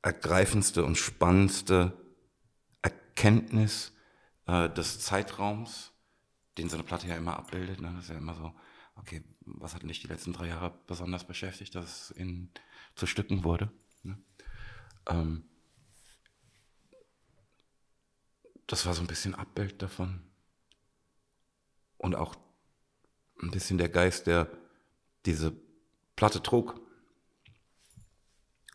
[0.03, 1.93] ergreifendste und spannendste
[2.83, 3.93] Erkenntnis
[4.47, 5.93] äh, des Zeitraums,
[6.59, 7.81] den so eine Platte ja immer abbildet.
[7.81, 7.93] Ne?
[7.95, 8.53] Das ist ja immer so,
[8.97, 12.51] okay, was hat dich die letzten drei Jahre besonders beschäftigt, dass es in,
[12.95, 13.71] zu Stücken wurde?
[14.03, 14.19] Ne?
[15.07, 15.45] Ähm,
[18.67, 20.23] das war so ein bisschen Abbild davon.
[21.99, 22.37] Und auch
[23.43, 24.49] ein bisschen der Geist, der
[25.27, 25.53] diese
[26.17, 26.81] Platte trug.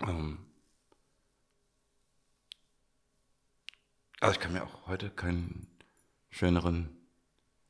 [0.01, 0.44] Ähm,
[4.25, 5.67] Also ich kann mir auch heute keinen
[6.31, 6.89] schöneren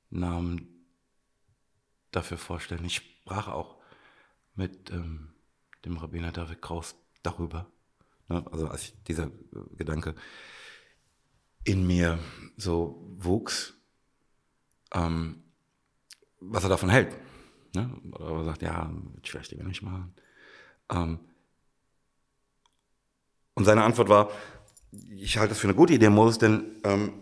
[0.10, 0.88] Namen
[2.12, 2.86] dafür vorstellen.
[2.86, 3.76] Ich sprach auch
[4.56, 5.34] mit ähm,
[5.84, 7.70] dem Rabbiner David Kraus darüber.
[8.30, 8.46] Ne?
[8.54, 9.32] Also als dieser
[9.76, 10.16] Gedanke
[11.66, 12.20] in mir
[12.56, 13.74] so wuchs,
[14.94, 15.44] ähm,
[16.40, 17.18] was er davon hält.
[17.74, 18.00] Ne?
[18.14, 20.16] Oder er sagt, ja, wird vielleicht lieber nicht machen.
[20.90, 21.20] Ähm,
[23.56, 24.32] und seine Antwort war,
[25.10, 27.14] ich halte das für eine gute Idee, Moses, denn ähm,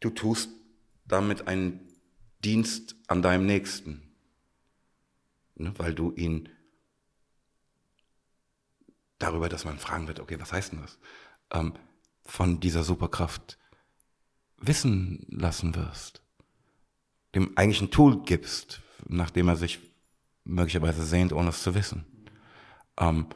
[0.00, 0.50] du tust
[1.06, 1.80] damit einen
[2.44, 4.02] Dienst an deinem Nächsten,
[5.56, 6.48] ne, weil du ihn
[9.18, 10.98] darüber, dass man fragen wird, okay, was heißt denn das,
[11.50, 11.74] ähm,
[12.24, 13.58] von dieser Superkraft
[14.58, 16.22] wissen lassen wirst,
[17.34, 19.80] dem eigentlich ein Tool gibst, nachdem er sich
[20.44, 22.04] möglicherweise sehnt, ohne es zu wissen.
[22.98, 23.26] Ähm,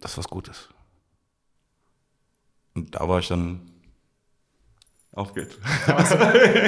[0.00, 0.68] das ist was Gutes.
[2.74, 3.70] Und da war ich dann,
[5.12, 5.56] auf geht's.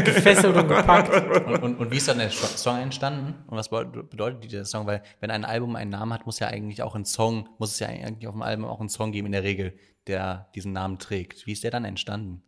[0.05, 1.47] Gefesselt und gepackt.
[1.47, 3.35] Und, und, und wie ist dann der Song entstanden?
[3.47, 4.87] Und was be- bedeutet dieser Song?
[4.87, 7.79] Weil wenn ein Album einen Namen hat, muss ja eigentlich auch ein Song, muss es
[7.79, 10.99] ja eigentlich auf dem Album auch einen Song geben in der Regel, der diesen Namen
[10.99, 11.47] trägt.
[11.47, 12.43] Wie ist der dann entstanden?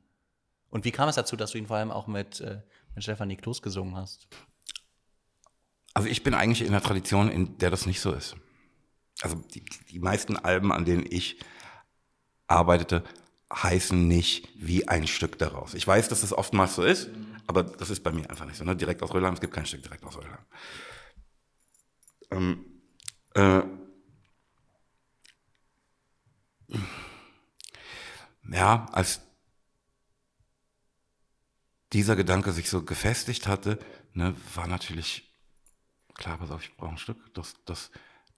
[0.71, 2.61] Und wie kam es dazu, dass du ihn vor allem auch mit, äh,
[2.97, 4.27] mit Stefanie Kloß gesungen hast?
[5.95, 8.35] Also ich bin eigentlich in einer Tradition, in der das nicht so ist.
[9.25, 11.41] Also die, die meisten Alben, an denen ich
[12.47, 13.03] arbeitete,
[13.51, 15.73] heißen nicht wie ein Stück daraus.
[15.73, 17.09] Ich weiß, dass das oftmals so ist,
[17.47, 18.65] aber das ist bei mir einfach nicht so.
[18.65, 18.77] Ne?
[18.77, 20.45] Direkt aus Rödelheim, es gibt kein Stück direkt aus Rödelheim.
[22.33, 22.67] Ähm,
[23.35, 23.63] äh,
[28.51, 29.23] ja, als
[31.95, 33.79] dieser Gedanke sich so gefestigt hatte,
[34.13, 35.35] ne, war natürlich
[36.13, 37.91] klar, pass auf, ich brauche ein Stück, das, das,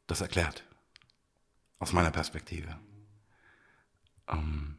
[0.07, 0.63] das erklärt.
[1.79, 2.79] Aus meiner Perspektive.
[4.29, 4.79] Ähm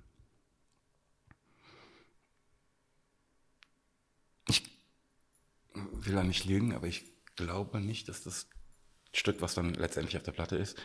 [4.47, 4.63] ich
[5.73, 7.05] will da nicht lügen, aber ich
[7.35, 8.49] glaube nicht, dass das
[9.13, 10.77] Stück, was dann letztendlich auf der Platte ist,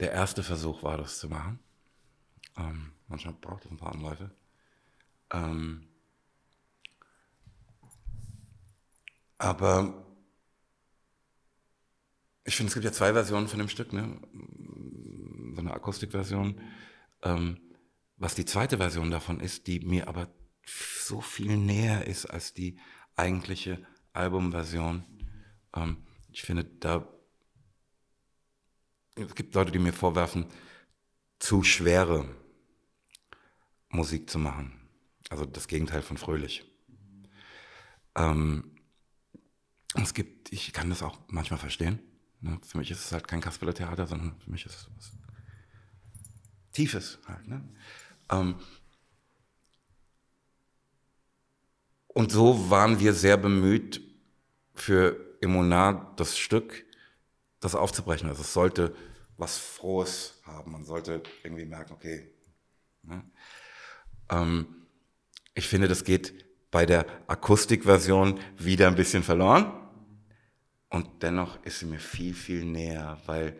[0.00, 1.58] der erste Versuch war, das zu machen.
[2.56, 4.30] Ähm, manchmal braucht es ein paar Anläufe.
[5.32, 5.88] Ähm
[9.38, 10.06] aber
[12.44, 14.20] ich finde, es gibt ja zwei Versionen von dem Stück, ne?
[15.54, 16.60] So eine Akustikversion.
[17.22, 17.60] Ähm,
[18.16, 20.28] was die zweite Version davon ist, die mir aber
[20.64, 22.78] so viel näher ist als die
[23.16, 25.04] eigentliche Albumversion.
[25.74, 25.98] Ähm,
[26.30, 27.08] ich finde, da
[29.14, 30.46] es gibt Leute, die mir vorwerfen,
[31.38, 32.34] zu schwere
[33.90, 34.72] Musik zu machen.
[35.28, 36.64] Also das Gegenteil von fröhlich.
[38.14, 38.76] Ähm,
[39.94, 41.98] es gibt, ich kann das auch manchmal verstehen.
[42.40, 42.58] Ne?
[42.62, 45.21] Für mich ist es halt kein Kasperle-Theater, sondern für mich ist es was
[46.72, 47.46] Tiefes halt.
[47.46, 47.62] Ne?
[48.30, 48.56] Ähm,
[52.08, 54.00] und so waren wir sehr bemüht,
[54.74, 56.84] für Emonat das Stück,
[57.60, 58.28] das aufzubrechen.
[58.28, 58.94] Also es sollte
[59.36, 60.72] was Frohes haben.
[60.72, 62.30] Man sollte irgendwie merken, okay.
[63.02, 63.22] Ne?
[64.30, 64.66] Ähm,
[65.54, 69.72] ich finde, das geht bei der Akustikversion wieder ein bisschen verloren.
[70.88, 73.58] Und dennoch ist sie mir viel, viel näher, weil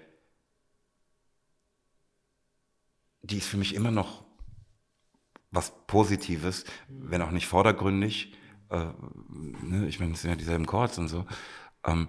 [3.23, 4.25] die ist für mich immer noch
[5.51, 8.35] was Positives, wenn auch nicht vordergründig.
[8.71, 8.91] Äh,
[9.29, 9.87] ne?
[9.87, 11.27] Ich meine, es sind ja dieselben Chords und so.
[11.85, 12.09] Ähm,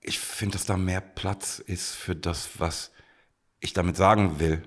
[0.00, 2.92] ich finde, dass da mehr Platz ist für das, was
[3.60, 4.66] ich damit sagen will.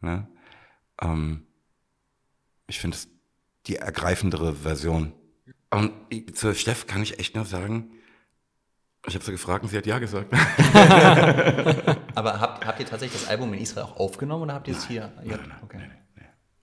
[0.00, 0.28] Ne?
[1.00, 1.46] Ähm,
[2.66, 3.08] ich finde es
[3.66, 5.12] die ergreifendere Version.
[5.70, 5.92] Und
[6.36, 7.90] zu Steff kann ich echt nur sagen,
[9.06, 10.32] ich habe sie gefragt und sie hat ja gesagt.
[12.14, 14.86] Aber habt, habt ihr tatsächlich das Album in Israel auch aufgenommen oder habt ihr es
[14.86, 15.12] hier?
[15.24, 15.80] Ja, okay.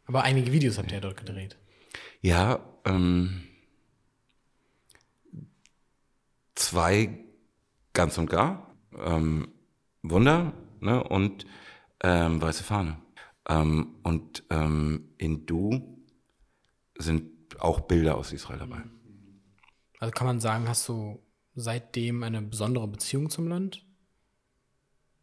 [0.06, 1.58] Aber einige Videos habt ihr ja dort gedreht.
[2.22, 3.44] Ja, ähm,
[6.56, 7.18] zwei
[7.94, 8.76] ganz und gar.
[8.98, 9.48] Ähm,
[10.02, 11.46] Wunder ne, und
[12.02, 12.98] ähm, Weiße Fahne.
[13.48, 16.06] Ähm, und ähm, in Du
[16.98, 18.84] sind auch Bilder aus Israel dabei.
[20.00, 21.24] Also kann man sagen, hast du
[21.56, 23.86] seitdem eine besondere Beziehung zum Land?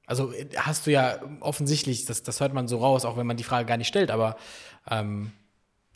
[0.06, 3.36] Also äh, hast du ja offensichtlich, das, das hört man so raus, auch wenn man
[3.36, 4.36] die Frage gar nicht stellt, aber
[4.88, 5.32] ähm,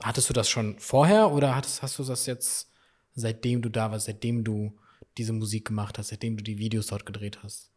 [0.03, 2.71] hattest du das schon vorher oder hattest, hast du das jetzt,
[3.15, 4.79] seitdem du da warst, seitdem du
[5.19, 7.71] diese Musik gemacht hast, seitdem du die Videos dort gedreht hast?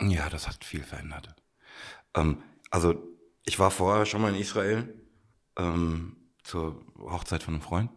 [0.00, 1.34] Ja, das hat viel verändert.
[2.14, 2.94] Ähm, also
[3.44, 4.94] ich war vorher schon mal in Israel
[5.56, 7.90] ähm, zur Hochzeit von einem Freund.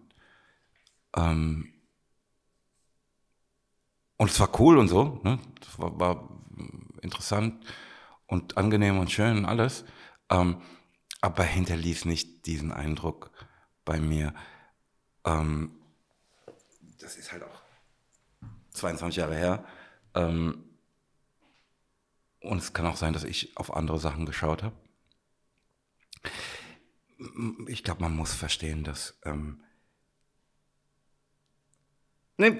[1.16, 1.73] Ähm,
[4.18, 5.20] und es war cool und so.
[5.24, 5.40] Ne?
[5.60, 6.30] Das war, war
[7.02, 7.64] interessant
[8.28, 9.86] und angenehm und schön und alles.
[10.30, 10.62] Ähm,
[11.22, 13.32] aber hinterließ nicht diesen Eindruck
[13.86, 14.34] bei mir.
[15.26, 15.72] Ähm,
[17.00, 17.62] das ist halt auch
[18.72, 19.66] 22 Jahre her.
[20.16, 20.64] Ähm,
[22.42, 24.76] und es kann auch sein, dass ich auf andere Sachen geschaut habe.
[27.68, 29.18] Ich glaube, man muss verstehen, dass.
[29.24, 29.64] Ähm,
[32.38, 32.60] ne,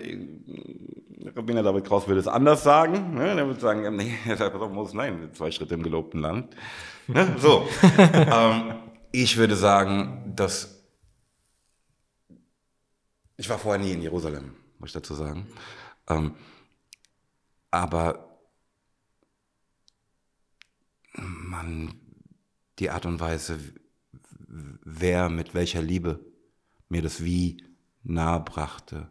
[1.36, 3.16] Rabbiner David Kraus würde es anders sagen.
[3.16, 3.30] Ne?
[3.30, 6.56] Er würde sagen, nee, pass auf, muss, nein, zwei Schritte im gelobten Land.
[7.08, 7.36] Ne?
[7.40, 7.68] So.
[7.98, 8.76] ähm,
[9.12, 10.84] ich würde sagen, dass.
[13.38, 15.48] Ich war vorher nie in Jerusalem, muss ich dazu sagen.
[16.08, 16.36] Ähm,
[17.72, 18.40] aber
[21.16, 21.94] man,
[22.80, 23.60] die Art und Weise,
[24.48, 26.20] wer mit welcher Liebe
[26.90, 27.64] mir das Wie
[28.04, 29.10] nahe brachte,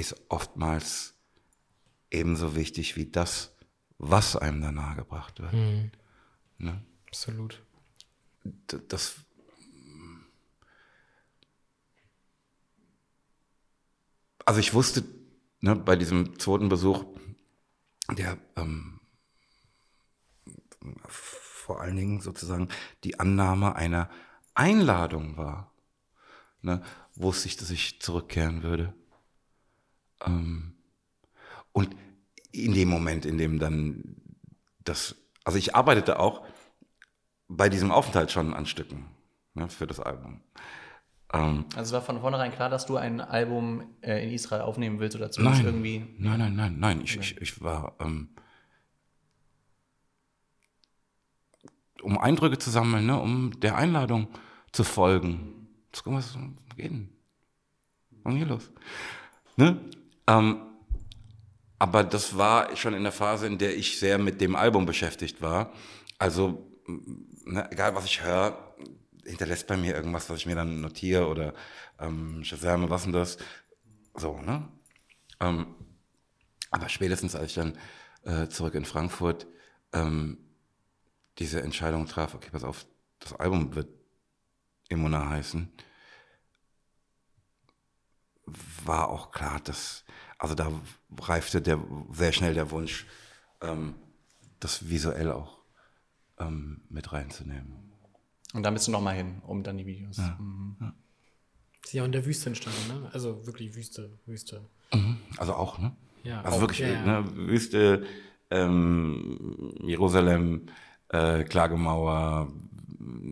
[0.00, 1.14] ist oftmals
[2.10, 3.54] ebenso wichtig wie das,
[3.98, 5.52] was einem da nahe gebracht wird.
[5.52, 5.90] Mhm.
[6.58, 6.82] Ne?
[7.06, 7.62] Absolut.
[8.88, 9.16] Das.
[14.44, 15.04] Also ich wusste
[15.60, 17.04] ne, bei diesem zweiten Besuch,
[18.10, 19.00] der ähm,
[21.06, 22.68] vor allen Dingen sozusagen
[23.04, 24.10] die Annahme einer
[24.54, 25.72] Einladung war,
[26.62, 26.82] ne,
[27.14, 28.94] wusste ich, dass ich zurückkehren würde.
[30.26, 30.74] Ähm,
[31.72, 31.94] und
[32.52, 34.16] in dem Moment, in dem dann
[34.84, 36.44] das, also ich arbeitete auch
[37.48, 39.06] bei diesem Aufenthalt schon an Stücken
[39.54, 40.40] ne, für das Album.
[41.32, 44.98] Ähm, Also es war von vornherein klar, dass du ein Album äh, in Israel aufnehmen
[45.00, 46.06] willst oder zumindest nein, irgendwie.
[46.18, 47.00] nein, nein, nein, nein.
[47.02, 48.30] Ich, ich, ich war, ähm,
[52.02, 54.28] um Eindrücke zu sammeln, ne, um der Einladung
[54.72, 55.68] zu folgen.
[55.92, 56.36] Gucken, was
[56.76, 57.10] geht denn?
[58.22, 58.70] Was ist hier los?
[59.56, 59.80] Ne?
[60.26, 60.62] Ähm,
[61.78, 65.40] aber das war schon in der Phase, in der ich sehr mit dem Album beschäftigt
[65.40, 65.72] war.
[66.18, 66.70] Also,
[67.44, 68.74] ne, egal was ich höre,
[69.24, 71.54] hinterlässt bei mir irgendwas, was ich mir dann notiere oder
[71.98, 73.38] ähm, was denn das?
[74.14, 74.68] So, ne?
[75.40, 75.74] Ähm,
[76.70, 77.78] aber spätestens als ich dann
[78.24, 79.46] äh, zurück in Frankfurt
[79.92, 80.38] ähm,
[81.38, 82.86] diese Entscheidung traf, okay, pass auf,
[83.18, 83.88] das Album wird
[84.88, 85.72] Imona heißen,
[88.84, 90.04] war auch klar, dass,
[90.40, 90.72] also da
[91.20, 91.78] reifte der,
[92.12, 93.06] sehr schnell der Wunsch,
[93.60, 93.94] ähm,
[94.58, 95.58] das visuell auch
[96.38, 97.92] ähm, mit reinzunehmen.
[98.54, 100.16] Und dann bist du nochmal hin, um dann die Videos.
[100.16, 100.76] Mhm.
[101.84, 103.10] Ist ja auch in der Wüste entstanden, ne?
[103.12, 104.68] Also wirklich Wüste, Wüste.
[105.36, 105.94] Also auch, ne?
[106.24, 107.20] Ja, Also auch, wirklich, ja, ja.
[107.22, 108.04] Ne, Wüste,
[108.50, 110.66] ähm, Jerusalem,
[111.08, 112.50] äh, Klagemauer,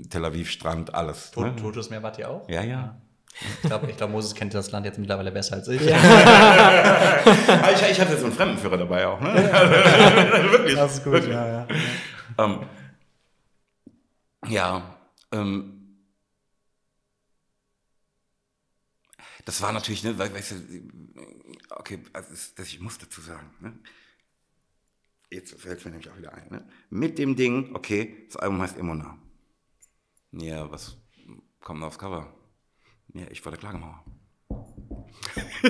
[0.08, 1.30] Tel Aviv Strand, alles.
[1.30, 1.56] Tod, Ne?
[1.56, 2.48] Totes Meer wart ihr auch?
[2.48, 3.00] Ja, ja.
[3.40, 5.80] Ich glaube, ich glaub, Moses kennt das Land jetzt mittlerweile besser als ich.
[5.94, 9.20] Ah, ich, ich hatte so einen Fremdenführer dabei auch.
[9.20, 9.32] Ne?
[10.50, 10.74] wirklich.
[10.74, 11.68] Das ist gut, ja, ja.
[12.38, 12.60] Ähm,
[14.46, 14.96] ja,
[15.32, 15.74] ähm,
[19.44, 20.56] das war natürlich, ne, we- weißt du,
[21.70, 23.72] okay, also das, das, ich muss dazu sagen, ne?
[25.30, 26.66] jetzt fällt mir nämlich auch wieder ein, ne?
[26.90, 29.18] mit dem Ding, okay, das Album heißt Emona.
[30.32, 30.96] Ja, was
[31.60, 32.32] kommt denn aufs Cover?
[33.14, 34.04] Ja, ich war der Klagemauer.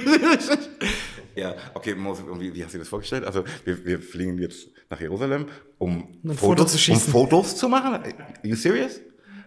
[1.35, 3.24] ja, okay, Mose, wie, wie hast du dir das vorgestellt?
[3.24, 5.46] Also, wir, wir fliegen jetzt nach Jerusalem,
[5.79, 7.12] um, ein Foto zu um schießen.
[7.12, 7.94] Fotos zu machen.
[7.94, 9.01] Are you serious?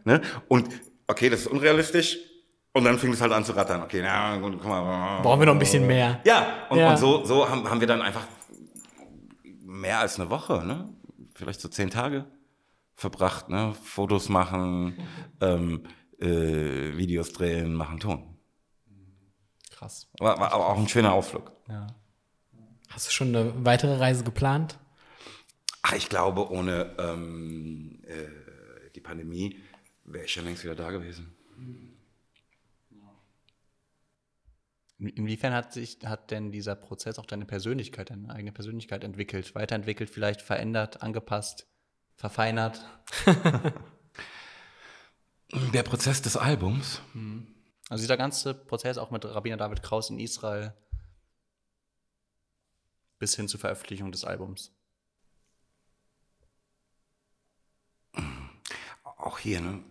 [0.04, 0.22] Ne?
[0.48, 0.70] Und
[1.08, 2.18] okay, das ist unrealistisch.
[2.74, 3.84] Und dann fing es halt an zu rattern.
[3.84, 5.22] Okay, na gut, guck mal.
[5.22, 6.22] Brauchen wir noch ein bisschen mehr.
[6.24, 6.92] Ja, und, Ja.
[6.92, 8.26] und so, so haben, haben wir dann einfach
[9.64, 10.90] mehr als eine Woche, ne?
[11.34, 12.26] vielleicht so zehn Tage
[12.96, 13.50] verbracht.
[13.50, 13.74] Ne?
[13.84, 14.96] Fotos machen,
[15.42, 15.84] ähm,
[16.22, 18.38] äh, Videos drehen, machen Ton.
[19.72, 20.08] Krass.
[20.20, 21.52] War, war aber auch ein schöner Ausflug.
[21.68, 21.88] Ja.
[22.90, 24.78] Hast du schon eine weitere Reise geplant?
[25.82, 29.58] Ach, ich glaube, ohne ähm, äh, die Pandemie
[30.04, 31.34] wäre ich schon längst wieder da gewesen.
[35.00, 39.56] In- Inwiefern hat sich, hat denn dieser Prozess auch deine Persönlichkeit, deine eigene Persönlichkeit entwickelt,
[39.56, 41.66] weiterentwickelt, vielleicht verändert, angepasst,
[42.16, 42.86] verfeinert?
[45.74, 47.02] Der Prozess des Albums,
[47.90, 50.74] Also dieser ganze Prozess auch mit Rabbiner David Kraus in Israel
[53.20, 54.74] bis hin zur Veröffentlichung des Albums.
[59.22, 59.84] auch hier, ne?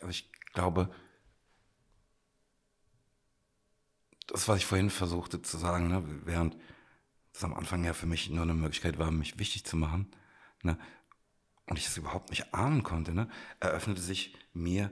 [0.00, 0.92] Also ich glaube,
[4.28, 6.56] das, was ich vorhin versuchte zu sagen, ne, während
[7.32, 10.10] das am Anfang ja für mich nur eine Möglichkeit war, mich wichtig zu machen,
[10.62, 10.78] ne,
[11.66, 13.28] und ich es überhaupt nicht ahnen konnte, ne,
[13.60, 14.90] eröffnete sich mir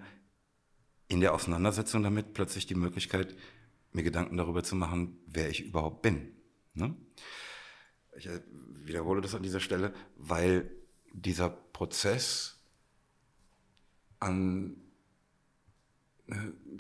[1.09, 3.37] in der Auseinandersetzung damit plötzlich die Möglichkeit,
[3.93, 6.37] mir Gedanken darüber zu machen, wer ich überhaupt bin.
[6.75, 6.95] Ne?
[8.17, 8.41] Ich äh,
[8.85, 10.71] wiederhole das an dieser Stelle, weil
[11.13, 12.61] dieser Prozess
[14.21, 14.77] an,
[16.29, 16.35] äh,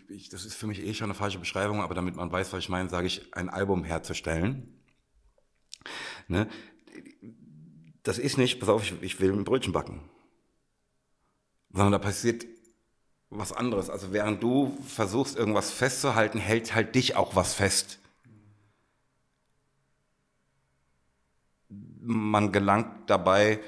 [0.09, 2.61] ich, das ist für mich eh schon eine falsche Beschreibung, aber damit man weiß, was
[2.61, 4.80] ich meine, sage ich, ein Album herzustellen.
[6.28, 6.49] Ne?
[8.03, 10.09] Das ist nicht, pass auf, ich, ich will ein Brötchen backen.
[11.70, 12.46] Sondern da passiert
[13.30, 13.90] was anderes.
[13.90, 17.98] Also während du versuchst, irgendwas festzuhalten, hält halt dich auch was fest.
[21.68, 23.61] Man gelangt dabei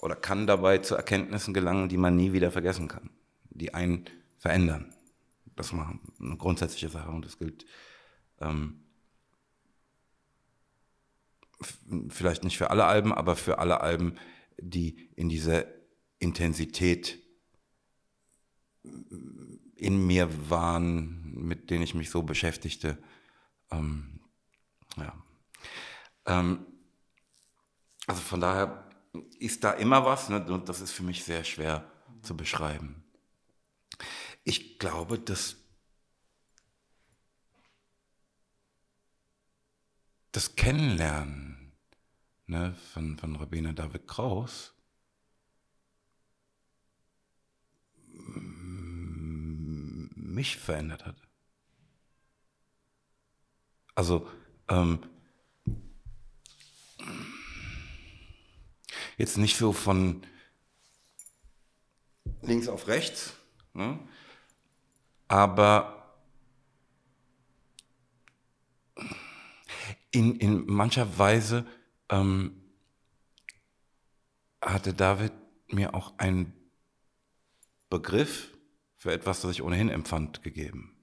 [0.00, 3.10] oder kann dabei zu Erkenntnissen gelangen, die man nie wieder vergessen kann,
[3.50, 4.04] die einen
[4.38, 4.94] verändern.
[5.54, 7.64] Das ist mal eine grundsätzliche Sache und das gilt
[8.40, 8.83] ähm,
[12.08, 14.18] vielleicht nicht für alle Alben, aber für alle Alben,
[14.58, 15.64] die in dieser
[16.18, 17.18] Intensität
[19.76, 22.98] in mir waren, mit denen ich mich so beschäftigte.
[23.70, 24.20] Ähm,
[24.96, 25.14] ja.
[26.26, 26.66] Ähm,
[28.06, 28.88] also von daher
[29.38, 30.44] ist da immer was, ne?
[30.46, 31.90] und das ist für mich sehr schwer
[32.22, 33.02] zu beschreiben.
[34.44, 35.56] Ich glaube, dass
[40.32, 41.53] das Kennenlernen
[42.46, 44.74] ne, von, von Rabbiner David Kraus
[50.34, 51.16] mich verändert hat.
[53.94, 54.28] Also,
[54.68, 54.98] ähm,
[59.16, 60.26] jetzt nicht so von
[62.42, 63.34] links auf rechts,
[63.72, 63.98] ne?
[65.28, 66.18] aber
[70.10, 71.66] in, in mancher Weise
[72.10, 72.60] ähm,
[74.60, 75.32] hatte David
[75.68, 76.52] mir auch einen
[77.90, 78.50] Begriff
[78.96, 80.96] für etwas, das ich ohnehin empfand, gegeben.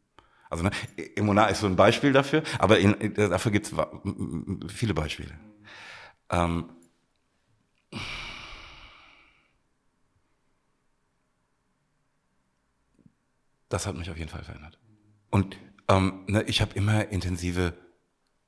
[0.50, 0.72] Also ne,
[1.16, 5.32] Emona ist so ein Beispiel dafür, aber in, dafür gibt es viele Beispiele.
[6.30, 6.70] Ähm,
[13.70, 14.78] das hat mich auf jeden Fall verändert.
[15.30, 17.74] Und ähm, ne, ich habe immer intensive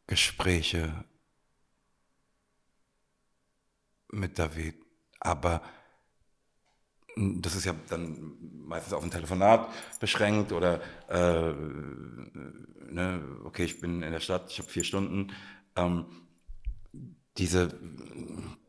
[0.08, 1.06] Gespräche
[4.14, 4.76] mit David,
[5.20, 5.61] aber
[7.16, 11.53] das ist ja dann meistens auf ein Telefonat beschränkt oder äh,
[12.91, 15.32] ne, okay, ich bin in der Stadt, ich habe vier Stunden.
[15.76, 16.05] Ähm,
[17.38, 17.80] diese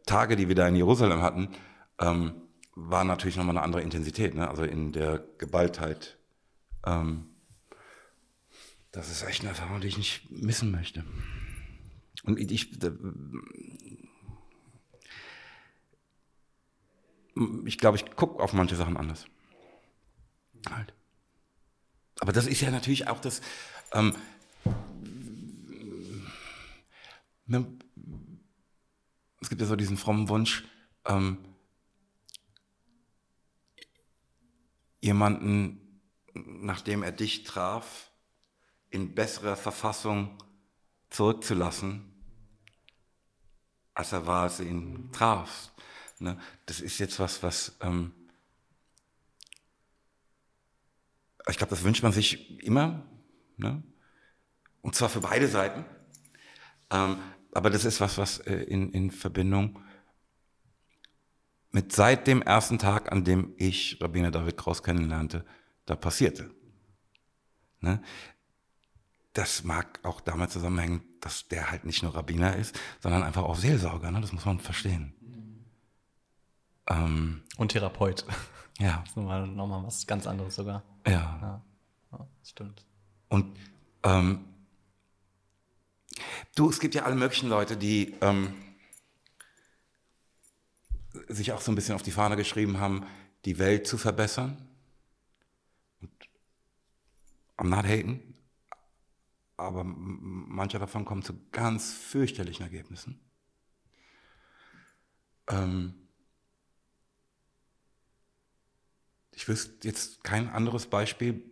[0.06, 1.48] Tage, die wir da in Jerusalem hatten,
[1.98, 2.34] ähm,
[2.74, 4.48] waren natürlich nochmal eine andere Intensität, ne?
[4.48, 6.18] also in der Geballtheit.
[6.84, 7.26] Ähm,
[8.92, 11.04] das ist echt eine Erfahrung, die ich nicht missen möchte.
[12.24, 12.78] Und ich,
[17.64, 19.26] ich glaube, ich gucke auf manche Sachen anders.
[20.70, 20.94] Halt.
[22.20, 23.40] Aber das ist ja natürlich auch das.
[23.92, 24.14] Ähm,
[27.46, 27.66] ne,
[29.40, 30.64] es gibt ja so diesen frommen Wunsch,
[31.04, 31.38] ähm,
[35.00, 36.00] jemanden,
[36.32, 38.10] nachdem er dich traf,
[38.88, 40.38] in besserer Verfassung
[41.10, 42.10] zurückzulassen,
[43.92, 45.73] als er war, als er ihn traf.
[46.24, 46.38] Ne?
[46.66, 48.12] Das ist jetzt was, was ähm,
[51.48, 53.02] ich glaube, das wünscht man sich immer.
[53.56, 53.82] Ne?
[54.82, 55.84] Und zwar für beide Seiten.
[56.90, 57.18] Ähm,
[57.52, 59.80] aber das ist was, was äh, in, in Verbindung
[61.70, 65.44] mit seit dem ersten Tag, an dem ich Rabbiner David Kraus kennenlernte,
[65.86, 66.50] da passierte.
[67.80, 68.00] Ne?
[69.32, 73.56] Das mag auch damit zusammenhängen, dass der halt nicht nur Rabbiner ist, sondern einfach auch
[73.56, 74.10] Seelsorger.
[74.10, 74.20] Ne?
[74.20, 75.14] Das muss man verstehen.
[76.86, 78.24] Ähm, Und Therapeut.
[78.78, 78.98] Ja.
[78.98, 80.82] Das ist nochmal, nochmal was ganz anderes sogar.
[81.06, 81.62] Ja.
[82.12, 82.84] Ja, stimmt.
[83.28, 83.56] Und
[84.02, 84.44] ähm,
[86.54, 88.54] du, es gibt ja alle möglichen Leute, die ähm,
[91.28, 93.06] sich auch so ein bisschen auf die Fahne geschrieben haben,
[93.44, 94.68] die Welt zu verbessern.
[96.00, 96.10] Und
[97.56, 98.34] I'm not haten,
[99.56, 103.20] aber manche davon kommen zu ganz fürchterlichen Ergebnissen.
[105.48, 105.94] Ähm,
[109.36, 111.42] ich wüsste jetzt kein anderes Beispiel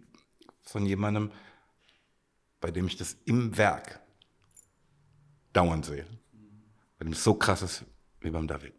[0.63, 1.33] von jemandem,
[2.61, 4.01] bei dem ich das im Werk
[5.53, 6.07] dauernd sehe.
[6.99, 7.85] Bei dem es so krass ist
[8.21, 8.75] wie beim David.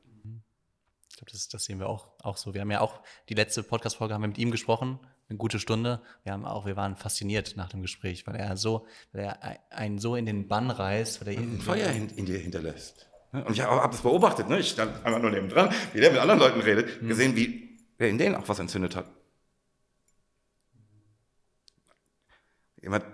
[1.09, 2.53] Ich glaube, das, das, sehen wir auch, auch so.
[2.53, 4.99] Wir haben ja auch die letzte Podcast-Folge haben wir mit ihm gesprochen,
[5.29, 6.01] eine gute Stunde.
[6.23, 9.99] Wir haben auch, wir waren fasziniert nach dem Gespräch, weil er so, weil er einen
[9.99, 13.07] so in den Bann reißt, weil er ein Feuer in, in dir hinterlässt.
[13.31, 14.59] Und ich habe das beobachtet, ne?
[14.59, 17.07] ich stand einfach nur neben dran, wie der mit anderen Leuten redet, mhm.
[17.07, 19.07] gesehen, wie wer in denen auch was entzündet hat.
[22.81, 23.05] Jemand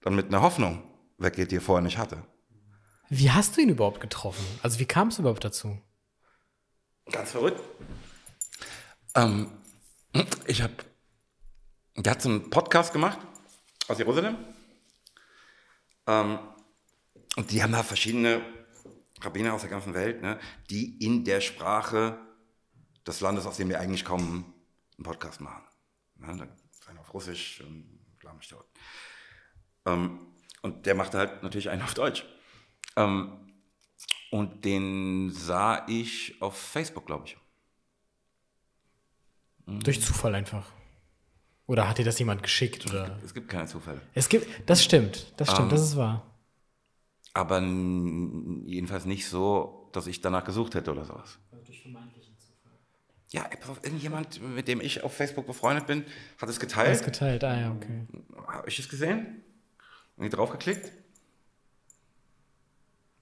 [0.00, 0.82] dann mit einer Hoffnung
[1.18, 2.24] weggeht, die er vorher nicht hatte.
[3.08, 4.44] Wie hast du ihn überhaupt getroffen?
[4.62, 5.78] Also wie kam es überhaupt dazu?
[7.10, 7.60] Ganz verrückt.
[9.14, 9.50] Ähm,
[10.46, 10.74] ich habe,
[11.96, 13.18] der hat so einen Podcast gemacht
[13.88, 14.36] aus Jerusalem.
[16.06, 16.38] Ähm,
[17.36, 18.42] und die haben da verschiedene
[19.20, 20.38] Rabbiner aus der ganzen Welt, ne,
[20.70, 22.18] die in der Sprache
[23.06, 24.52] des Landes, aus dem wir eigentlich kommen,
[24.96, 25.64] einen Podcast machen.
[26.20, 26.48] Ja, dann
[26.88, 28.66] einer auf Russisch und bla mich dort.
[29.86, 30.26] Ähm,
[30.62, 32.24] und der machte halt natürlich einen auf Deutsch.
[32.96, 33.38] Ähm,
[34.30, 37.36] und den sah ich auf Facebook, glaube ich.
[39.66, 39.80] Mhm.
[39.80, 40.70] Durch Zufall einfach.
[41.66, 42.86] Oder hat dir das jemand geschickt?
[42.86, 43.18] Oder?
[43.24, 44.00] Es gibt keine Zufälle.
[44.14, 46.26] Es gibt, das stimmt, das stimmt, ähm, das ist wahr.
[47.34, 51.38] Aber jedenfalls nicht so, dass ich danach gesucht hätte oder sowas.
[51.64, 51.82] Durch
[53.32, 53.48] ja,
[53.82, 56.04] irgendjemand, mit dem ich auf Facebook befreundet bin,
[56.40, 56.88] hat es geteilt.
[56.88, 58.06] Hat es geteilt, ah ja, okay.
[58.46, 59.42] Habe ich es gesehen?
[60.16, 60.92] Und ich draufgeklickt?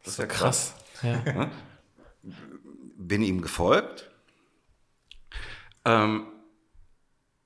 [0.03, 0.75] Das ist ja krass.
[0.75, 0.77] krass.
[1.03, 1.51] Ja.
[2.99, 4.11] bin ihm gefolgt.
[5.87, 6.27] Ähm,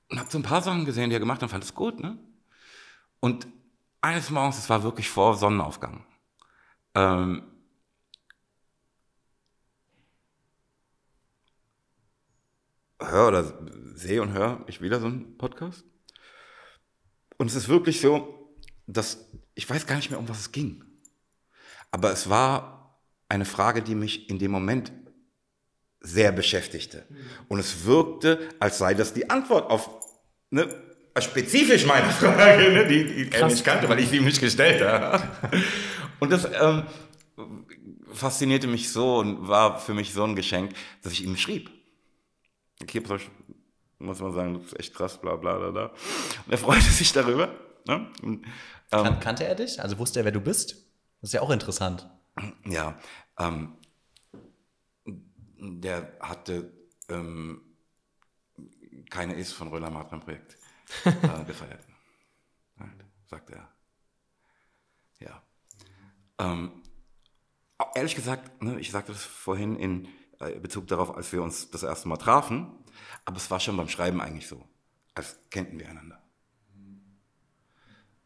[0.09, 2.01] und habe so ein paar Sachen gesehen, die er gemacht hat und fand es gut.
[2.01, 2.17] Ne?
[3.21, 3.47] Und
[4.01, 6.05] eines Morgens, es war wirklich vor Sonnenaufgang,
[6.95, 7.43] ähm,
[13.09, 13.53] hör oder
[13.95, 15.83] sehe und höre ich wieder so einen Podcast.
[17.37, 18.55] Und es ist wirklich so,
[18.87, 19.25] dass
[19.55, 20.83] ich weiß gar nicht mehr, um was es ging.
[21.91, 22.99] Aber es war
[23.29, 24.91] eine Frage, die mich in dem Moment
[26.01, 27.05] sehr beschäftigte.
[27.47, 29.89] Und es wirkte, als sei das die Antwort auf
[30.51, 30.67] ne,
[31.19, 34.81] spezifisch meine Frage, ne, die, die er nicht kannte, weil ich sie ihm nicht gestellt
[34.81, 35.23] habe.
[36.19, 36.83] Und das ähm,
[38.11, 41.69] faszinierte mich so und war für mich so ein Geschenk, dass ich ihm schrieb.
[42.81, 43.01] Okay,
[43.99, 45.71] muss man sagen, das ist echt krass, bla bla bla.
[45.71, 45.85] bla.
[46.45, 47.53] Und er freute sich darüber.
[47.87, 48.11] Ne?
[48.21, 48.45] Und,
[48.91, 49.81] ähm, kannte er dich?
[49.81, 50.85] Also wusste er, wer du bist?
[51.21, 52.09] Das ist ja auch interessant.
[52.65, 52.99] Ja,
[53.39, 53.77] ähm,
[55.05, 56.73] der hatte
[57.09, 57.61] ähm,
[59.09, 60.57] keine Is von Röller Martin Projekt
[61.05, 61.85] äh, gefeiert.
[63.27, 63.71] sagt er.
[65.19, 65.41] Ja.
[66.37, 66.83] Ähm,
[67.95, 70.07] ehrlich gesagt, ne, ich sagte das vorhin in
[70.61, 72.71] Bezug darauf, als wir uns das erste Mal trafen,
[73.25, 74.63] aber es war schon beim Schreiben eigentlich so,
[75.13, 76.21] als kennten wir einander.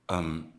[0.10, 0.53] Ähm,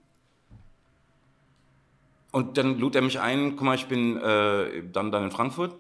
[2.33, 5.75] und dann lud er mich ein, guck mal, ich bin äh, dann, dann in Frankfurt.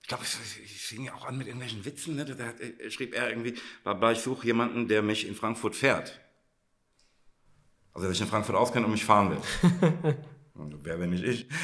[0.00, 2.16] Ich glaube, ich fing ja auch an mit irgendwelchen Witzen.
[2.16, 2.24] Ne?
[2.24, 3.54] Da äh, schrieb er irgendwie,
[3.84, 6.18] bla, ich suche jemanden, der mich in Frankfurt fährt.
[7.92, 10.16] Also der sich in Frankfurt auskennt und mich fahren will.
[10.82, 11.46] Wer, wenn nicht ich?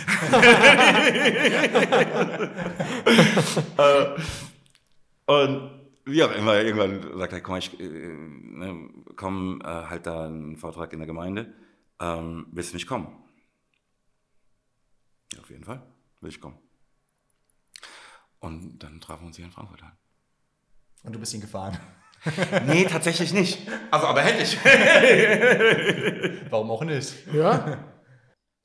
[3.77, 4.07] Äh,
[5.27, 5.71] und
[6.05, 10.57] wie auch immer, irgendwann sagt er, komm, ich äh, ne, komm, äh, halt da einen
[10.57, 11.53] Vortrag in der Gemeinde.
[12.01, 13.09] Ähm, willst du nicht kommen?
[15.33, 15.83] Ja, auf jeden Fall,
[16.21, 16.59] will ich kommen.
[18.39, 19.93] Und dann trafen wir uns hier in Frankfurt an.
[21.03, 21.79] Und du bist ihn gefahren?
[22.67, 23.67] nee, tatsächlich nicht.
[23.91, 24.57] Also, aber hätte ich.
[26.51, 27.15] Warum auch nicht?
[27.33, 27.94] Ja.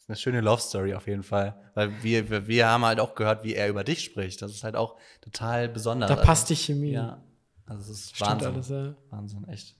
[0.09, 1.55] Eine schöne Love Story auf jeden Fall.
[1.75, 4.41] Weil wir, wir, wir haben halt auch gehört, wie er über dich spricht.
[4.41, 6.09] Das ist halt auch total besonders.
[6.09, 6.93] Da passt die Chemie.
[6.93, 7.23] Ja.
[7.67, 8.53] Also es ist Stimmt Wahnsinn.
[8.53, 8.95] alles, ja.
[9.11, 9.75] Wahnsinn, echt.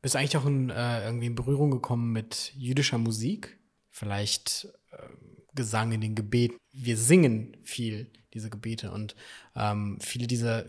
[0.00, 3.58] Bist du eigentlich auch in, äh, irgendwie in Berührung gekommen mit jüdischer Musik?
[3.90, 4.96] Vielleicht äh,
[5.56, 6.56] Gesang in den Gebeten.
[6.70, 9.16] Wir singen viel diese Gebete und
[9.56, 10.66] ähm, viele dieser,